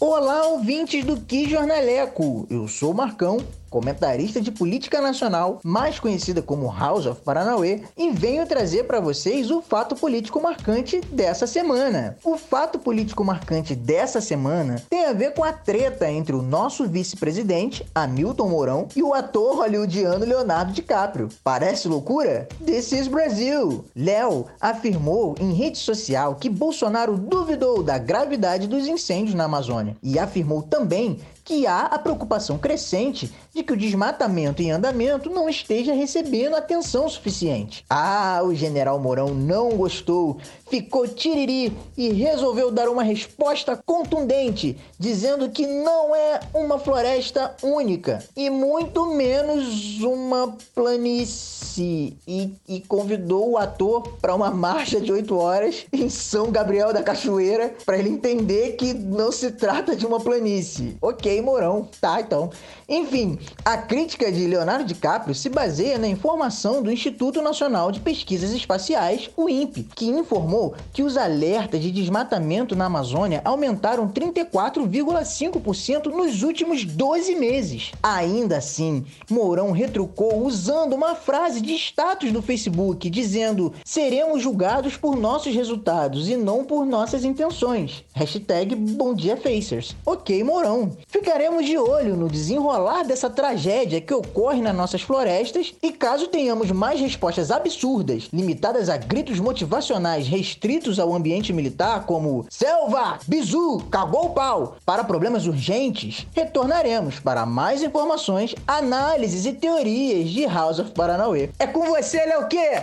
Olá, 0.00 0.48
ouvintes 0.48 1.04
do 1.04 1.20
Que 1.20 1.48
Jornaleco! 1.48 2.48
Eu 2.50 2.66
sou 2.66 2.90
o 2.90 2.96
Marcão 2.96 3.38
comentarista 3.70 4.40
de 4.40 4.50
política 4.50 5.00
nacional, 5.00 5.60
mais 5.64 5.98
conhecida 5.98 6.42
como 6.42 6.70
House 6.70 7.06
of 7.06 7.22
Paranauê, 7.22 7.82
e 7.96 8.10
venho 8.10 8.46
trazer 8.46 8.84
para 8.84 9.00
vocês 9.00 9.50
o 9.50 9.62
fato 9.62 9.94
político 9.94 10.42
marcante 10.42 11.00
dessa 11.12 11.46
semana. 11.46 12.18
O 12.24 12.36
fato 12.36 12.78
político 12.78 13.24
marcante 13.24 13.74
dessa 13.74 14.20
semana 14.20 14.82
tem 14.90 15.06
a 15.06 15.12
ver 15.12 15.32
com 15.34 15.44
a 15.44 15.52
treta 15.52 16.10
entre 16.10 16.34
o 16.34 16.42
nosso 16.42 16.86
vice-presidente, 16.86 17.86
Hamilton 17.94 18.48
Mourão, 18.48 18.88
e 18.96 19.02
o 19.02 19.14
ator 19.14 19.56
hollywoodiano 19.56 20.24
Leonardo 20.24 20.72
DiCaprio. 20.72 21.28
Parece 21.44 21.86
loucura? 21.86 22.48
This 22.66 22.90
is 22.92 23.06
Brazil! 23.06 23.84
Léo 23.94 24.46
afirmou 24.60 25.36
em 25.38 25.52
rede 25.52 25.78
social 25.78 26.34
que 26.34 26.48
Bolsonaro 26.48 27.16
duvidou 27.16 27.82
da 27.82 27.98
gravidade 27.98 28.66
dos 28.66 28.88
incêndios 28.88 29.34
na 29.34 29.44
Amazônia 29.44 29.96
e 30.02 30.18
afirmou 30.18 30.62
também 30.62 31.18
que 31.50 31.66
há 31.66 31.86
a 31.86 31.98
preocupação 31.98 32.56
crescente 32.56 33.28
de 33.52 33.64
que 33.64 33.72
o 33.72 33.76
desmatamento 33.76 34.62
em 34.62 34.70
andamento 34.70 35.28
não 35.28 35.48
esteja 35.48 35.92
recebendo 35.92 36.54
atenção 36.54 37.08
suficiente. 37.08 37.84
Ah, 37.90 38.40
o 38.44 38.54
general 38.54 39.00
Mourão 39.00 39.34
não 39.34 39.70
gostou, 39.70 40.38
ficou 40.70 41.08
tiriri 41.08 41.76
e 41.96 42.10
resolveu 42.10 42.70
dar 42.70 42.88
uma 42.88 43.02
resposta 43.02 43.76
contundente, 43.84 44.78
dizendo 44.96 45.50
que 45.50 45.66
não 45.66 46.14
é 46.14 46.38
uma 46.54 46.78
floresta 46.78 47.56
única 47.64 48.24
e 48.36 48.48
muito 48.48 49.06
menos 49.06 50.00
uma 50.02 50.56
planície 50.72 52.16
e, 52.28 52.52
e 52.68 52.80
convidou 52.80 53.50
o 53.50 53.58
ator 53.58 54.02
para 54.20 54.36
uma 54.36 54.50
marcha 54.52 55.00
de 55.00 55.10
8 55.10 55.36
horas 55.36 55.86
em 55.92 56.08
São 56.08 56.52
Gabriel 56.52 56.92
da 56.92 57.02
Cachoeira 57.02 57.74
para 57.84 57.98
ele 57.98 58.08
entender 58.08 58.76
que 58.76 58.94
não 58.94 59.32
se 59.32 59.50
trata 59.50 59.96
de 59.96 60.06
uma 60.06 60.20
planície. 60.20 60.96
Ok, 61.02 61.39
Mourão. 61.42 61.88
Tá, 62.00 62.20
então. 62.20 62.50
Enfim, 62.88 63.38
a 63.64 63.76
crítica 63.76 64.30
de 64.32 64.46
Leonardo 64.46 64.84
DiCaprio 64.84 65.34
se 65.34 65.48
baseia 65.48 65.98
na 65.98 66.08
informação 66.08 66.82
do 66.82 66.90
Instituto 66.90 67.40
Nacional 67.40 67.92
de 67.92 68.00
Pesquisas 68.00 68.50
Espaciais, 68.52 69.30
o 69.36 69.48
INPE, 69.48 69.86
que 69.94 70.06
informou 70.06 70.74
que 70.92 71.02
os 71.02 71.16
alertas 71.16 71.80
de 71.80 71.90
desmatamento 71.90 72.74
na 72.74 72.86
Amazônia 72.86 73.40
aumentaram 73.44 74.08
34,5% 74.08 76.06
nos 76.06 76.42
últimos 76.42 76.84
12 76.84 77.36
meses. 77.36 77.92
Ainda 78.02 78.56
assim, 78.58 79.04
Mourão 79.30 79.70
retrucou 79.70 80.44
usando 80.44 80.94
uma 80.94 81.14
frase 81.14 81.60
de 81.60 81.74
status 81.74 82.32
do 82.32 82.42
Facebook 82.42 83.08
dizendo: 83.08 83.72
seremos 83.84 84.42
julgados 84.42 84.96
por 84.96 85.16
nossos 85.16 85.54
resultados 85.54 86.28
e 86.28 86.36
não 86.36 86.64
por 86.64 86.84
nossas 86.84 87.24
intenções. 87.24 88.04
Hashtag 88.14 88.74
Bom 88.74 89.14
Dia 89.14 89.36
Facers. 89.36 89.94
Ok, 90.04 90.42
Mourão. 90.42 90.96
Ficaremos 91.30 91.64
de 91.64 91.78
olho 91.78 92.16
no 92.16 92.28
desenrolar 92.28 93.04
dessa 93.04 93.30
tragédia 93.30 94.00
que 94.00 94.12
ocorre 94.12 94.60
nas 94.60 94.74
nossas 94.74 95.02
florestas 95.02 95.72
e 95.80 95.92
caso 95.92 96.26
tenhamos 96.26 96.72
mais 96.72 96.98
respostas 96.98 97.52
absurdas, 97.52 98.28
limitadas 98.32 98.88
a 98.88 98.96
gritos 98.96 99.38
motivacionais 99.38 100.26
restritos 100.26 100.98
ao 100.98 101.14
ambiente 101.14 101.52
militar, 101.52 102.04
como 102.04 102.46
Selva, 102.50 103.20
Bizu, 103.28 103.78
cagou 103.88 104.24
o 104.24 104.30
pau, 104.30 104.76
para 104.84 105.04
problemas 105.04 105.46
urgentes, 105.46 106.26
retornaremos 106.34 107.20
para 107.20 107.46
mais 107.46 107.80
informações, 107.80 108.52
análises 108.66 109.46
e 109.46 109.52
teorias 109.52 110.30
de 110.30 110.44
House 110.46 110.80
of 110.80 110.90
Paranauê. 110.90 111.50
É 111.60 111.66
com 111.68 111.86
você, 111.86 112.26
Léo 112.26 112.48
Quê? 112.48 112.80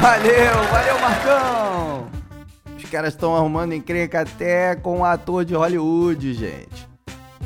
Valeu, 0.00 0.54
valeu, 0.72 0.98
Marcão! 0.98 2.08
Os 2.76 2.90
caras 2.90 3.14
estão 3.14 3.36
arrumando 3.36 3.74
encrenca 3.74 4.22
até 4.22 4.74
com 4.74 4.98
um 4.98 5.04
ator 5.04 5.44
de 5.44 5.54
Hollywood, 5.54 6.34
gente. 6.34 6.93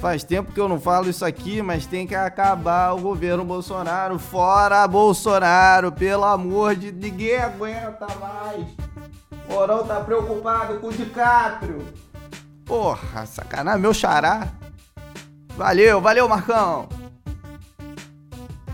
Faz 0.00 0.22
tempo 0.22 0.52
que 0.52 0.60
eu 0.60 0.68
não 0.68 0.80
falo 0.80 1.08
isso 1.08 1.24
aqui, 1.24 1.60
mas 1.60 1.84
tem 1.84 2.06
que 2.06 2.14
acabar 2.14 2.92
o 2.92 3.00
governo 3.00 3.44
Bolsonaro. 3.44 4.16
Fora 4.16 4.86
Bolsonaro, 4.86 5.90
pelo 5.90 6.24
amor 6.24 6.76
de 6.76 6.92
ninguém 6.92 7.36
aguenta 7.36 8.06
mais. 8.20 8.64
Morão 9.48 9.84
tá 9.84 10.00
preocupado 10.00 10.78
com 10.78 10.86
o 10.86 10.92
DiCaprio. 10.92 11.84
Porra, 12.64 13.26
sacanagem, 13.26 13.80
meu 13.80 13.92
xará. 13.92 14.46
Valeu, 15.56 16.00
valeu, 16.00 16.28
Marcão. 16.28 16.88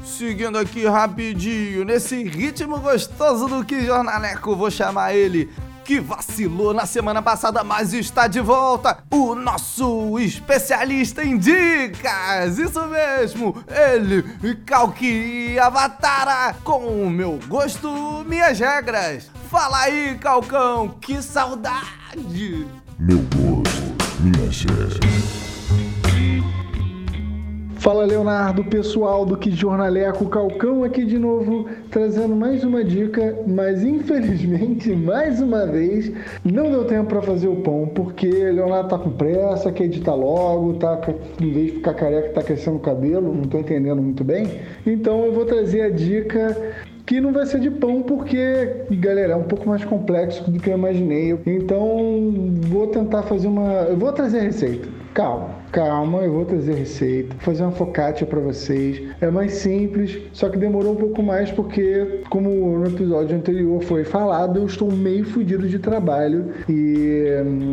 Seguindo 0.04 0.58
aqui 0.58 0.86
rapidinho, 0.86 1.84
nesse 1.84 2.22
ritmo 2.22 2.78
gostoso 2.80 3.48
do 3.48 3.64
que 3.64 3.86
jornaleco, 3.86 4.54
vou 4.54 4.70
chamar 4.70 5.14
ele 5.14 5.50
que 5.84 6.00
vacilou 6.00 6.72
na 6.72 6.86
semana 6.86 7.20
passada, 7.20 7.62
mas 7.62 7.92
está 7.92 8.26
de 8.26 8.40
volta. 8.40 8.98
O 9.10 9.34
nosso 9.34 10.18
especialista 10.18 11.22
em 11.22 11.36
dicas. 11.36 12.58
Isso 12.58 12.84
mesmo, 12.86 13.54
ele, 13.68 14.22
Calque 14.64 15.58
Avatara, 15.58 16.54
com 16.64 17.04
o 17.04 17.10
meu 17.10 17.38
gosto, 17.46 18.24
minhas 18.26 18.58
regras. 18.58 19.30
Fala 19.50 19.82
aí, 19.82 20.18
Calcão, 20.18 20.88
que 21.00 21.20
saudade. 21.20 22.66
Meu 22.98 23.18
gosto, 23.18 23.94
minha 24.20 24.50
regras. 24.50 25.43
Fala 27.84 28.06
Leonardo, 28.06 28.64
pessoal 28.64 29.26
do 29.26 29.36
Que 29.36 29.50
Jornaleco 29.50 30.24
Calcão 30.30 30.84
aqui 30.84 31.04
de 31.04 31.18
novo, 31.18 31.68
trazendo 31.90 32.34
mais 32.34 32.64
uma 32.64 32.82
dica, 32.82 33.36
mas 33.46 33.84
infelizmente, 33.84 34.88
mais 34.96 35.42
uma 35.42 35.66
vez, 35.66 36.10
não 36.42 36.70
deu 36.70 36.86
tempo 36.86 37.10
para 37.10 37.20
fazer 37.20 37.46
o 37.46 37.56
pão, 37.56 37.86
porque 37.94 38.26
Leonardo 38.26 38.88
tá 38.88 38.96
com 38.96 39.10
pressa, 39.10 39.70
quer 39.70 39.84
editar 39.84 40.14
logo, 40.14 40.72
tá, 40.78 40.98
em 41.38 41.52
vez 41.52 41.66
de 41.66 41.72
ficar 41.72 41.92
careca, 41.92 42.30
tá 42.30 42.42
crescendo 42.42 42.78
o 42.78 42.80
cabelo, 42.80 43.34
não 43.34 43.44
tô 43.44 43.58
entendendo 43.58 44.00
muito 44.00 44.24
bem. 44.24 44.62
Então 44.86 45.26
eu 45.26 45.34
vou 45.34 45.44
trazer 45.44 45.82
a 45.82 45.90
dica 45.90 46.56
que 47.04 47.20
não 47.20 47.34
vai 47.34 47.44
ser 47.44 47.60
de 47.60 47.70
pão 47.70 48.00
porque, 48.00 48.86
galera, 48.92 49.34
é 49.34 49.36
um 49.36 49.42
pouco 49.42 49.68
mais 49.68 49.84
complexo 49.84 50.50
do 50.50 50.58
que 50.58 50.70
eu 50.70 50.74
imaginei. 50.78 51.38
Então, 51.44 52.32
vou 52.62 52.86
tentar 52.86 53.24
fazer 53.24 53.46
uma, 53.46 53.82
eu 53.90 53.96
vou 53.98 54.10
trazer 54.10 54.38
a 54.38 54.42
receita. 54.44 54.88
Calma, 55.12 55.63
calma, 55.74 56.22
eu 56.22 56.32
vou 56.32 56.44
trazer 56.44 56.74
receita, 56.74 57.34
vou 57.34 57.40
fazer 57.40 57.64
uma 57.64 57.72
focaccia 57.72 58.24
para 58.24 58.38
vocês. 58.38 59.02
É 59.20 59.28
mais 59.28 59.54
simples, 59.54 60.22
só 60.32 60.48
que 60.48 60.56
demorou 60.56 60.92
um 60.92 60.96
pouco 60.96 61.20
mais 61.20 61.50
porque, 61.50 62.20
como 62.30 62.78
no 62.78 62.86
episódio 62.86 63.36
anterior 63.36 63.82
foi 63.82 64.04
falado, 64.04 64.60
eu 64.60 64.66
estou 64.66 64.90
meio 64.92 65.24
fudido 65.24 65.68
de 65.68 65.80
trabalho 65.80 66.52
e, 66.68 67.26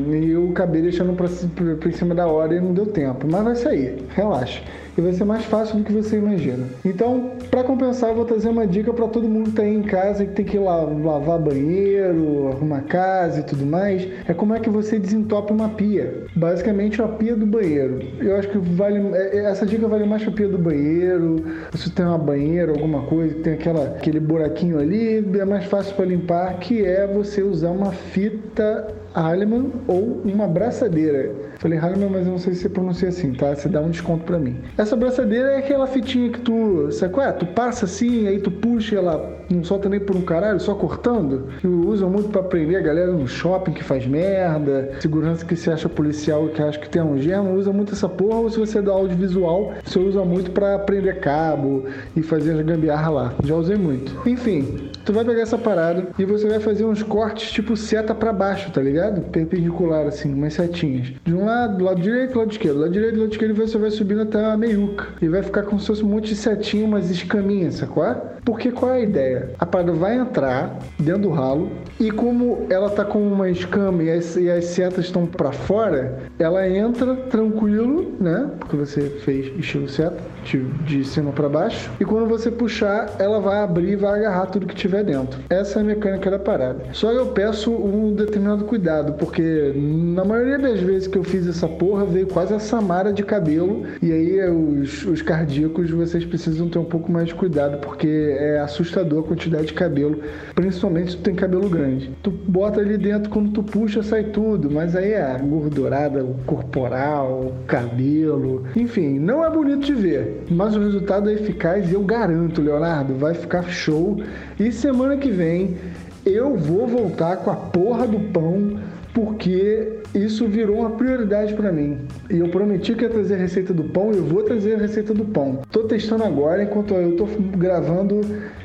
e 0.10 0.32
eu 0.32 0.50
acabei 0.50 0.82
deixando 0.82 1.14
pra 1.14 1.92
cima 1.92 2.16
da 2.16 2.26
hora 2.26 2.56
e 2.56 2.60
não 2.60 2.74
deu 2.74 2.88
tempo. 2.88 3.28
Mas 3.30 3.44
vai 3.44 3.56
sair, 3.56 4.04
relaxa 4.16 4.64
vai 5.02 5.14
ser 5.14 5.26
mais 5.26 5.46
fácil 5.46 5.78
do 5.78 5.84
que 5.84 5.92
você 5.92 6.18
imagina. 6.18 6.66
Então, 6.84 7.32
para 7.50 7.64
compensar, 7.64 8.10
eu 8.10 8.16
vou 8.16 8.26
trazer 8.26 8.50
uma 8.50 8.66
dica 8.66 8.94
para 8.94 9.08
todo 9.08 9.28
mundo 9.28 9.46
que 9.46 9.50
está 9.52 9.64
aí 9.64 9.76
em 9.76 9.84
casa 9.84 10.24
e 10.24 10.28
que 10.28 10.34
tem 10.34 10.46
que 10.46 10.58
lavar 10.58 11.40
banheiro, 11.40 12.50
arrumar 12.50 12.82
casa 12.82 13.40
e 13.40 13.44
tudo 13.44 13.66
mais. 13.66 14.08
É 14.28 14.34
como 14.34 14.54
é 14.54 14.60
que 14.60 14.70
você 14.70 15.00
desentope 15.00 15.52
uma 15.52 15.70
pia. 15.70 16.26
Basicamente, 16.36 17.02
a 17.02 17.08
pia 17.08 17.36
do 17.36 17.46
banheiro. 17.46 18.00
Eu 18.20 18.36
acho 18.36 18.50
que 18.50 18.58
vale 18.58 19.00
essa 19.16 19.66
dica 19.66 19.88
vale 19.88 20.06
mais 20.06 20.24
para 20.24 20.32
pia 20.32 20.48
do 20.48 20.58
banheiro. 20.58 21.44
Se 21.74 21.90
tem 21.92 22.06
uma 22.06 22.18
banheira, 22.18 22.72
alguma 22.72 23.04
coisa, 23.04 23.36
tem 23.36 23.54
aquela 23.54 23.84
aquele 23.86 24.20
buraquinho 24.20 24.80
ali, 24.80 25.26
é 25.40 25.46
mais 25.46 25.66
fácil 25.66 25.96
para 25.96 26.06
limpar, 26.06 26.60
que 26.60 26.84
é 26.84 27.08
você 27.08 27.42
usar 27.42 27.72
uma 27.72 27.92
fita 27.92 28.88
Haleman 29.13 29.71
ou 29.88 30.21
uma 30.24 30.47
braçadeira. 30.47 31.32
Falei 31.60 31.78
Haleman, 31.78 32.10
mas 32.10 32.26
eu 32.26 32.32
não 32.32 32.39
sei 32.39 32.54
se 32.54 32.62
você 32.62 32.69
pronuncia 32.69 33.10
assim, 33.10 33.34
tá? 33.34 33.56
Você 33.56 33.69
dá 33.69 33.82
um 33.82 33.89
desconto 33.89 34.24
para 34.24 34.39
mim. 34.39 34.58
Essa 34.78 34.95
braçadeira 34.95 35.52
é 35.52 35.58
aquela 35.58 35.88
fitinha 35.88 36.30
que 36.32 36.39
tu, 36.41 36.91
sabe 36.91 37.13
qual 37.13 37.28
é? 37.28 37.32
Tu 37.32 37.45
passa 37.45 37.86
assim, 37.86 38.28
aí 38.28 38.39
tu 38.39 38.50
puxa 38.50 38.95
e 38.95 38.97
ela 38.97 39.41
não 39.50 39.63
solta 39.63 39.89
nem 39.89 40.00
por 40.00 40.15
um 40.15 40.21
caralho, 40.21 40.60
só 40.60 40.74
cortando. 40.74 41.50
Que 41.60 41.67
usam 41.67 42.10
muito 42.10 42.30
para 42.30 42.43
prender 42.43 42.78
a 42.78 42.82
galera 42.82 43.12
no 43.12 43.28
shopping 43.28 43.74
que 43.74 43.84
faz 43.84 44.08
merda, 44.08 44.91
segurança 45.00 45.45
que 45.45 45.56
se 45.56 45.69
acha 45.69 45.88
policial 45.89 46.47
que 46.50 46.62
acha 46.62 46.80
que 46.80 46.89
tem 46.89 47.02
um 47.02 47.17
usa 47.56 47.71
muito 47.71 47.93
essa 47.93 48.10
porra. 48.10 48.39
Ou 48.39 48.50
se 48.50 48.60
você 48.60 48.82
do 48.82 48.91
audiovisual, 48.91 49.74
você 49.84 50.00
usa 50.00 50.24
muito 50.24 50.52
para 50.52 50.80
prender 50.80 51.19
cabo 51.19 51.86
e 52.15 52.21
fazer 52.21 52.54
as 52.54 52.62
gambiarra 52.62 53.10
lá. 53.10 53.34
Já 53.43 53.56
usei 53.56 53.78
muito. 53.78 54.28
Enfim, 54.28 54.90
Tu 55.04 55.14
vai 55.14 55.26
pegar 55.26 55.42
essa 55.42 55.58
parada 55.58 56.08
e 56.18 56.26
você 56.26 56.48
vai 56.48 56.60
fazer 56.60 56.86
uns 56.86 57.02
cortes 57.02 57.52
tipo 57.52 57.76
seta 57.76 58.14
pra 58.14 58.32
baixo, 58.32 58.72
tá 58.72 58.82
ligado? 58.82 59.22
Perpendicular, 59.22 60.06
assim, 60.06 60.34
umas 60.34 60.54
setinhas. 60.54 61.14
De 61.24 61.34
um 61.34 61.46
lado, 61.46 61.78
do 61.78 61.86
lado 61.86 62.02
direito, 62.02 62.34
do 62.34 62.40
lado 62.40 62.52
esquerdo. 62.52 62.76
Do 62.76 62.82
lado 62.82 62.94
direito, 62.94 63.16
do 63.16 63.22
lado 63.22 63.32
esquerdo, 63.32 63.56
você 63.56 63.78
vai 63.78 63.92
subindo 63.92 64.22
até 64.22 64.44
a 64.44 64.58
meiuca. 64.58 65.08
E 65.22 65.28
vai 65.28 65.42
ficar 65.42 65.64
como 65.64 65.80
se 65.80 65.88
fosse 65.88 66.04
um 66.04 66.08
monte 66.08 66.30
de 66.30 66.36
setinha, 66.36 66.86
umas 66.86 67.10
escaminhas, 67.10 67.76
sacou? 67.76 68.02
Porque 68.44 68.72
qual 68.72 68.92
é 68.92 68.98
a 68.98 69.00
ideia? 69.02 69.52
A 69.60 69.66
parada 69.66 69.92
vai 69.92 70.18
entrar 70.18 70.78
dentro 71.00 71.24
do 71.24 71.30
ralo 71.30 71.72
e 72.00 72.10
como 72.10 72.66
ela 72.70 72.90
tá 72.90 73.06
com 73.06 73.20
uma 73.20 73.50
escama 73.50 74.02
e 74.04 74.12
as, 74.12 74.36
e 74.36 74.50
as 74.50 74.66
setas 74.66 75.06
estão 75.06 75.28
para 75.28 75.52
fora, 75.52 76.20
ela 76.40 76.68
entra 76.68 77.16
tranquilo, 77.16 78.14
né? 78.20 78.50
Porque 78.60 78.76
você 78.76 79.02
fez 79.24 79.48
estilo 79.58 79.88
seta, 79.88 80.18
de, 80.44 80.64
de 80.84 81.06
cima 81.06 81.32
para 81.32 81.48
baixo. 81.48 81.92
E 82.00 82.06
quando 82.06 82.28
você 82.28 82.50
puxar, 82.50 83.16
ela 83.20 83.40
vai 83.40 83.60
abrir 83.60 83.92
e 83.92 83.96
vai 83.96 84.20
agarrar 84.20 84.48
tudo 84.48 84.66
que 84.66 84.76
tiver 84.76 84.90
dentro. 84.99 85.39
Essa 85.49 85.80
é 85.80 85.82
a 85.82 85.86
mecânica 85.86 86.30
da 86.30 86.39
parada. 86.39 86.84
Só 86.93 87.12
eu 87.12 87.27
peço 87.27 87.71
um 87.71 88.13
determinado 88.13 88.65
cuidado, 88.65 89.13
porque 89.13 89.73
na 89.75 90.25
maioria 90.25 90.60
das 90.60 90.80
vezes 90.82 91.08
que 91.08 91.17
eu 91.17 91.23
fiz 91.23 91.47
essa 91.47 91.67
porra, 91.67 92.06
veio 92.06 92.27
quase 92.27 92.54
a 92.54 92.60
Samara 92.60 93.13
de 93.13 93.23
cabelo. 93.23 93.84
E 94.01 94.12
aí 94.12 94.49
os, 94.49 95.06
os 95.06 95.21
cardíacos 95.21 95.89
vocês 95.89 96.25
precisam 96.25 96.67
ter 96.69 96.80
um 96.80 96.86
pouco 96.86 97.12
mais 97.12 97.27
de 97.27 97.36
cuidado, 97.36 97.77
porque 97.80 98.36
é 98.39 98.60
assustador 98.60 99.23
a 99.23 99.27
quantidade 99.27 99.67
de 99.67 99.73
cabelo, 99.73 100.19
principalmente 100.56 101.12
se 101.12 101.17
tu 101.17 101.23
tem 101.23 101.36
cabelo 101.36 101.69
grande. 101.69 102.12
Tu 102.21 102.32
bota 102.32 102.80
ali 102.80 102.97
dentro, 102.97 103.30
quando 103.30 103.51
tu 103.51 103.63
puxa, 103.63 104.04
sai 104.04 104.25
tudo, 104.25 104.69
mas 104.69 104.95
aí 104.95 105.13
é 105.13 105.38
gordurada 105.41 106.25
corporal, 106.45 107.54
cabelo, 107.67 108.65
enfim, 108.75 109.19
não 109.19 109.45
é 109.45 109.49
bonito 109.49 109.86
de 109.86 109.93
ver, 109.93 110.43
mas 110.49 110.75
o 110.75 110.80
resultado 110.80 111.30
é 111.30 111.34
eficaz 111.34 111.89
e 111.89 111.93
eu 111.93 112.01
garanto, 112.01 112.62
Leonardo, 112.62 113.15
vai 113.15 113.34
ficar 113.34 113.63
show. 113.63 114.21
E 114.60 114.71
semana 114.82 115.15
que 115.15 115.30
vem 115.30 115.78
eu 116.26 116.58
vou 116.58 116.88
voltar 116.88 117.38
com 117.38 117.52
a 117.52 117.56
porra 117.56 118.08
do 118.08 118.20
pão 118.32 118.80
porque 119.13 120.00
isso 120.15 120.48
virou 120.48 120.80
uma 120.80 120.91
prioridade 120.91 121.54
para 121.54 121.72
mim. 121.72 122.00
E 122.30 122.39
eu 122.39 122.48
prometi 122.50 122.96
que 122.96 123.04
ia 123.04 123.10
trazer 123.10 123.36
a 123.36 123.38
receita 123.38 123.74
do 123.74 123.84
pão, 123.84 124.12
eu 124.12 124.24
vou 124.24 124.44
trazer 124.44 124.76
a 124.76 124.78
receita 124.78 125.13
do 125.13 125.26
pão. 125.26 125.60
Tô 125.72 125.84
testando 125.84 126.24
agora 126.24 126.63
enquanto 126.63 126.94
eu 126.94 127.15
tô 127.15 127.28
gravando. 127.58 128.22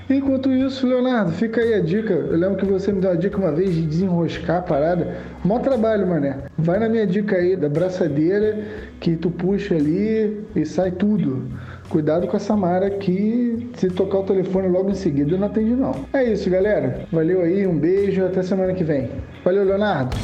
Enquanto 0.09 0.53
isso, 0.53 0.87
Leonardo, 0.87 1.33
fica 1.33 1.61
aí 1.61 1.75
a 1.75 1.81
dica. 1.81 2.13
Eu 2.13 2.37
lembro 2.39 2.57
que 2.57 2.65
você 2.65 2.93
me 2.93 3.01
deu 3.01 3.11
uma 3.11 3.17
dica 3.17 3.37
uma 3.37 3.51
vez 3.51 3.75
de 3.75 3.83
desenroscar 3.83 4.59
a 4.59 4.63
parada. 4.63 5.17
Mó 5.45 5.59
trabalho, 5.59 6.07
mané. 6.07 6.39
Vai 6.57 6.79
na 6.79 6.89
minha 6.89 7.07
dica 7.07 7.37
aí 7.37 7.57
da 7.57 7.69
braçadeira 7.69 8.59
que 9.01 9.17
tu 9.17 9.31
puxa 9.31 9.75
ali 9.75 10.45
e 10.55 10.65
sai 10.65 10.93
tudo. 10.93 11.45
Cuidado 11.89 12.27
com 12.27 12.37
a 12.37 12.41
Samara 12.41 12.91
que 12.91 13.71
se 13.77 13.89
tocar 13.89 14.19
o 14.19 14.23
telefone 14.25 14.69
logo 14.69 14.91
em 14.91 14.95
seguida 14.95 15.37
não 15.37 15.47
atende 15.47 15.71
não. 15.71 16.05
É 16.13 16.25
isso, 16.25 16.51
galera. 16.51 17.07
Valeu 17.13 17.43
aí, 17.43 17.67
um 17.67 17.79
beijo, 17.79 18.25
até 18.25 18.43
semana 18.43 18.75
que 18.75 18.83
vem. 18.83 19.11
Valeu, 19.45 19.65
Leonardo. 19.65 20.17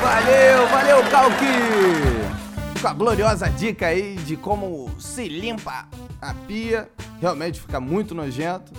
Valeu, 0.00 0.68
valeu, 0.68 1.10
Calque! 1.10 2.80
Com 2.80 2.88
a 2.88 2.92
gloriosa 2.94 3.48
dica 3.48 3.88
aí 3.88 4.16
de 4.16 4.36
como 4.36 4.90
se 4.98 5.28
limpa 5.28 5.86
a 6.20 6.34
pia. 6.46 6.88
Realmente 7.20 7.60
fica 7.60 7.78
muito 7.78 8.14
nojento. 8.14 8.72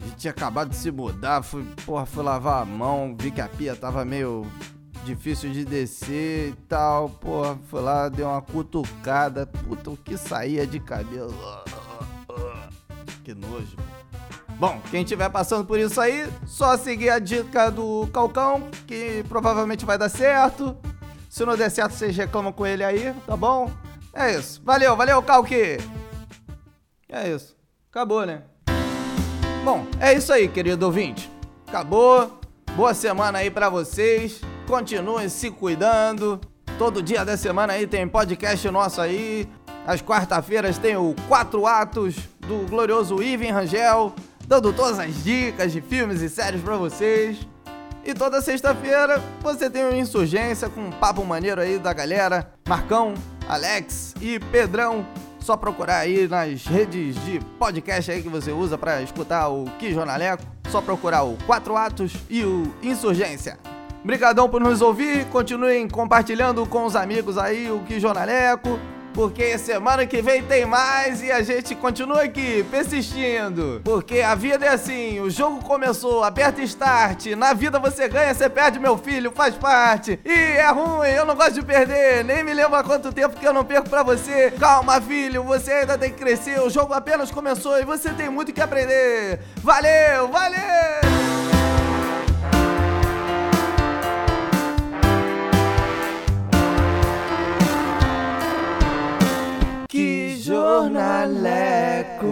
A 0.00 0.04
gente 0.04 0.16
tinha 0.16 0.30
acabado 0.30 0.70
de 0.70 0.76
se 0.76 0.90
mudar, 0.90 1.42
fui, 1.42 1.66
porra, 1.84 2.06
fui 2.06 2.22
lavar 2.22 2.62
a 2.62 2.64
mão, 2.64 3.14
vi 3.18 3.30
que 3.30 3.40
a 3.40 3.48
pia 3.48 3.76
tava 3.76 4.04
meio 4.04 4.46
difícil 5.04 5.50
de 5.50 5.64
descer 5.64 6.50
e 6.50 6.52
tal. 6.68 7.08
Porra, 7.08 7.58
fui 7.68 7.80
lá, 7.80 8.08
dei 8.08 8.24
uma 8.24 8.42
cutucada. 8.42 9.46
Puta, 9.46 9.90
o 9.90 9.96
que 9.96 10.16
saía 10.16 10.66
de 10.66 10.80
cabelo. 10.80 11.34
Que 13.24 13.34
nojo. 13.34 13.76
Bom, 14.58 14.80
quem 14.90 15.02
estiver 15.02 15.30
passando 15.30 15.64
por 15.64 15.78
isso 15.78 15.98
aí, 16.00 16.30
só 16.46 16.76
seguir 16.76 17.08
a 17.08 17.18
dica 17.18 17.70
do 17.70 18.06
Calcão, 18.12 18.68
que 18.86 19.24
provavelmente 19.28 19.86
vai 19.86 19.96
dar 19.96 20.10
certo. 20.10 20.76
Se 21.30 21.44
não 21.46 21.56
der 21.56 21.70
certo, 21.70 21.92
vocês 21.92 22.14
reclamam 22.14 22.52
com 22.52 22.66
ele 22.66 22.84
aí, 22.84 23.14
tá 23.26 23.36
bom? 23.36 23.70
É 24.12 24.34
isso. 24.34 24.60
Valeu, 24.64 24.96
valeu, 24.96 25.22
Calque! 25.22 25.78
É 27.08 27.28
isso. 27.28 27.56
Acabou, 27.90 28.26
né? 28.26 28.42
Bom, 29.64 29.86
é 29.98 30.12
isso 30.12 30.32
aí, 30.32 30.48
querido 30.48 30.84
ouvinte. 30.86 31.30
Acabou. 31.66 32.40
Boa 32.76 32.94
semana 32.94 33.38
aí 33.38 33.50
pra 33.50 33.68
vocês. 33.68 34.40
Continuem 34.70 35.28
se 35.28 35.50
cuidando. 35.50 36.40
Todo 36.78 37.02
dia 37.02 37.24
da 37.24 37.36
semana 37.36 37.72
aí 37.72 37.88
tem 37.88 38.06
podcast 38.06 38.70
nosso 38.70 39.00
aí. 39.00 39.48
Às 39.84 40.00
quarta-feiras 40.00 40.78
tem 40.78 40.96
o 40.96 41.12
Quatro 41.26 41.66
Atos 41.66 42.14
do 42.38 42.68
glorioso 42.70 43.20
Ivan 43.20 43.52
Rangel, 43.52 44.14
dando 44.46 44.72
todas 44.72 45.00
as 45.00 45.24
dicas 45.24 45.72
de 45.72 45.80
filmes 45.80 46.22
e 46.22 46.28
séries 46.28 46.62
pra 46.62 46.76
vocês. 46.76 47.36
E 48.04 48.14
toda 48.14 48.40
sexta-feira 48.40 49.20
você 49.42 49.68
tem 49.68 49.82
uma 49.82 49.96
insurgência 49.96 50.68
com 50.68 50.82
um 50.82 50.92
papo 50.92 51.24
maneiro 51.24 51.60
aí 51.60 51.76
da 51.76 51.92
galera. 51.92 52.52
Marcão, 52.68 53.14
Alex 53.48 54.14
e 54.20 54.38
Pedrão. 54.38 55.04
Só 55.40 55.56
procurar 55.56 55.96
aí 55.96 56.28
nas 56.28 56.64
redes 56.64 57.16
de 57.24 57.40
podcast 57.58 58.08
aí 58.08 58.22
que 58.22 58.28
você 58.28 58.52
usa 58.52 58.78
pra 58.78 59.02
escutar 59.02 59.48
o 59.48 59.64
Que 59.80 59.92
Jornaleco. 59.92 60.44
Só 60.68 60.80
procurar 60.80 61.24
o 61.24 61.36
Quatro 61.44 61.76
Atos 61.76 62.12
e 62.30 62.44
o 62.44 62.72
Insurgência. 62.80 63.58
Obrigadão 64.02 64.48
por 64.48 64.60
nos 64.60 64.80
ouvir. 64.80 65.26
Continuem 65.26 65.88
compartilhando 65.88 66.64
com 66.66 66.84
os 66.84 66.96
amigos 66.96 67.36
aí 67.36 67.70
o 67.70 67.80
Que 67.80 68.00
Jornaleco. 68.00 68.78
Porque 69.12 69.58
semana 69.58 70.06
que 70.06 70.22
vem 70.22 70.42
tem 70.42 70.64
mais 70.64 71.22
e 71.22 71.32
a 71.32 71.42
gente 71.42 71.74
continua 71.74 72.22
aqui, 72.22 72.64
persistindo. 72.70 73.80
Porque 73.84 74.20
a 74.20 74.34
vida 74.34 74.64
é 74.64 74.68
assim, 74.68 75.18
o 75.20 75.28
jogo 75.28 75.62
começou, 75.64 76.22
aperta 76.22 76.62
start. 76.62 77.26
Na 77.36 77.52
vida 77.52 77.78
você 77.78 78.08
ganha, 78.08 78.32
você 78.32 78.48
perde, 78.48 78.78
meu 78.78 78.96
filho, 78.96 79.32
faz 79.32 79.54
parte. 79.56 80.18
E 80.24 80.32
é 80.32 80.70
ruim, 80.70 81.08
eu 81.08 81.26
não 81.26 81.34
gosto 81.34 81.54
de 81.54 81.62
perder. 81.62 82.24
Nem 82.24 82.44
me 82.44 82.54
lembro 82.54 82.76
há 82.76 82.84
quanto 82.84 83.12
tempo 83.12 83.36
que 83.36 83.46
eu 83.46 83.52
não 83.52 83.64
perco 83.64 83.90
pra 83.90 84.02
você. 84.02 84.52
Calma, 84.58 85.00
filho, 85.00 85.42
você 85.42 85.72
ainda 85.72 85.98
tem 85.98 86.10
que 86.10 86.18
crescer. 86.18 86.60
O 86.60 86.70
jogo 86.70 86.94
apenas 86.94 87.30
começou 87.32 87.78
e 87.80 87.84
você 87.84 88.10
tem 88.10 88.30
muito 88.30 88.52
que 88.52 88.60
aprender. 88.60 89.40
Valeu, 89.56 90.28
valeu! 90.28 91.49
Que 100.50 100.56
jornaleco 100.56 102.28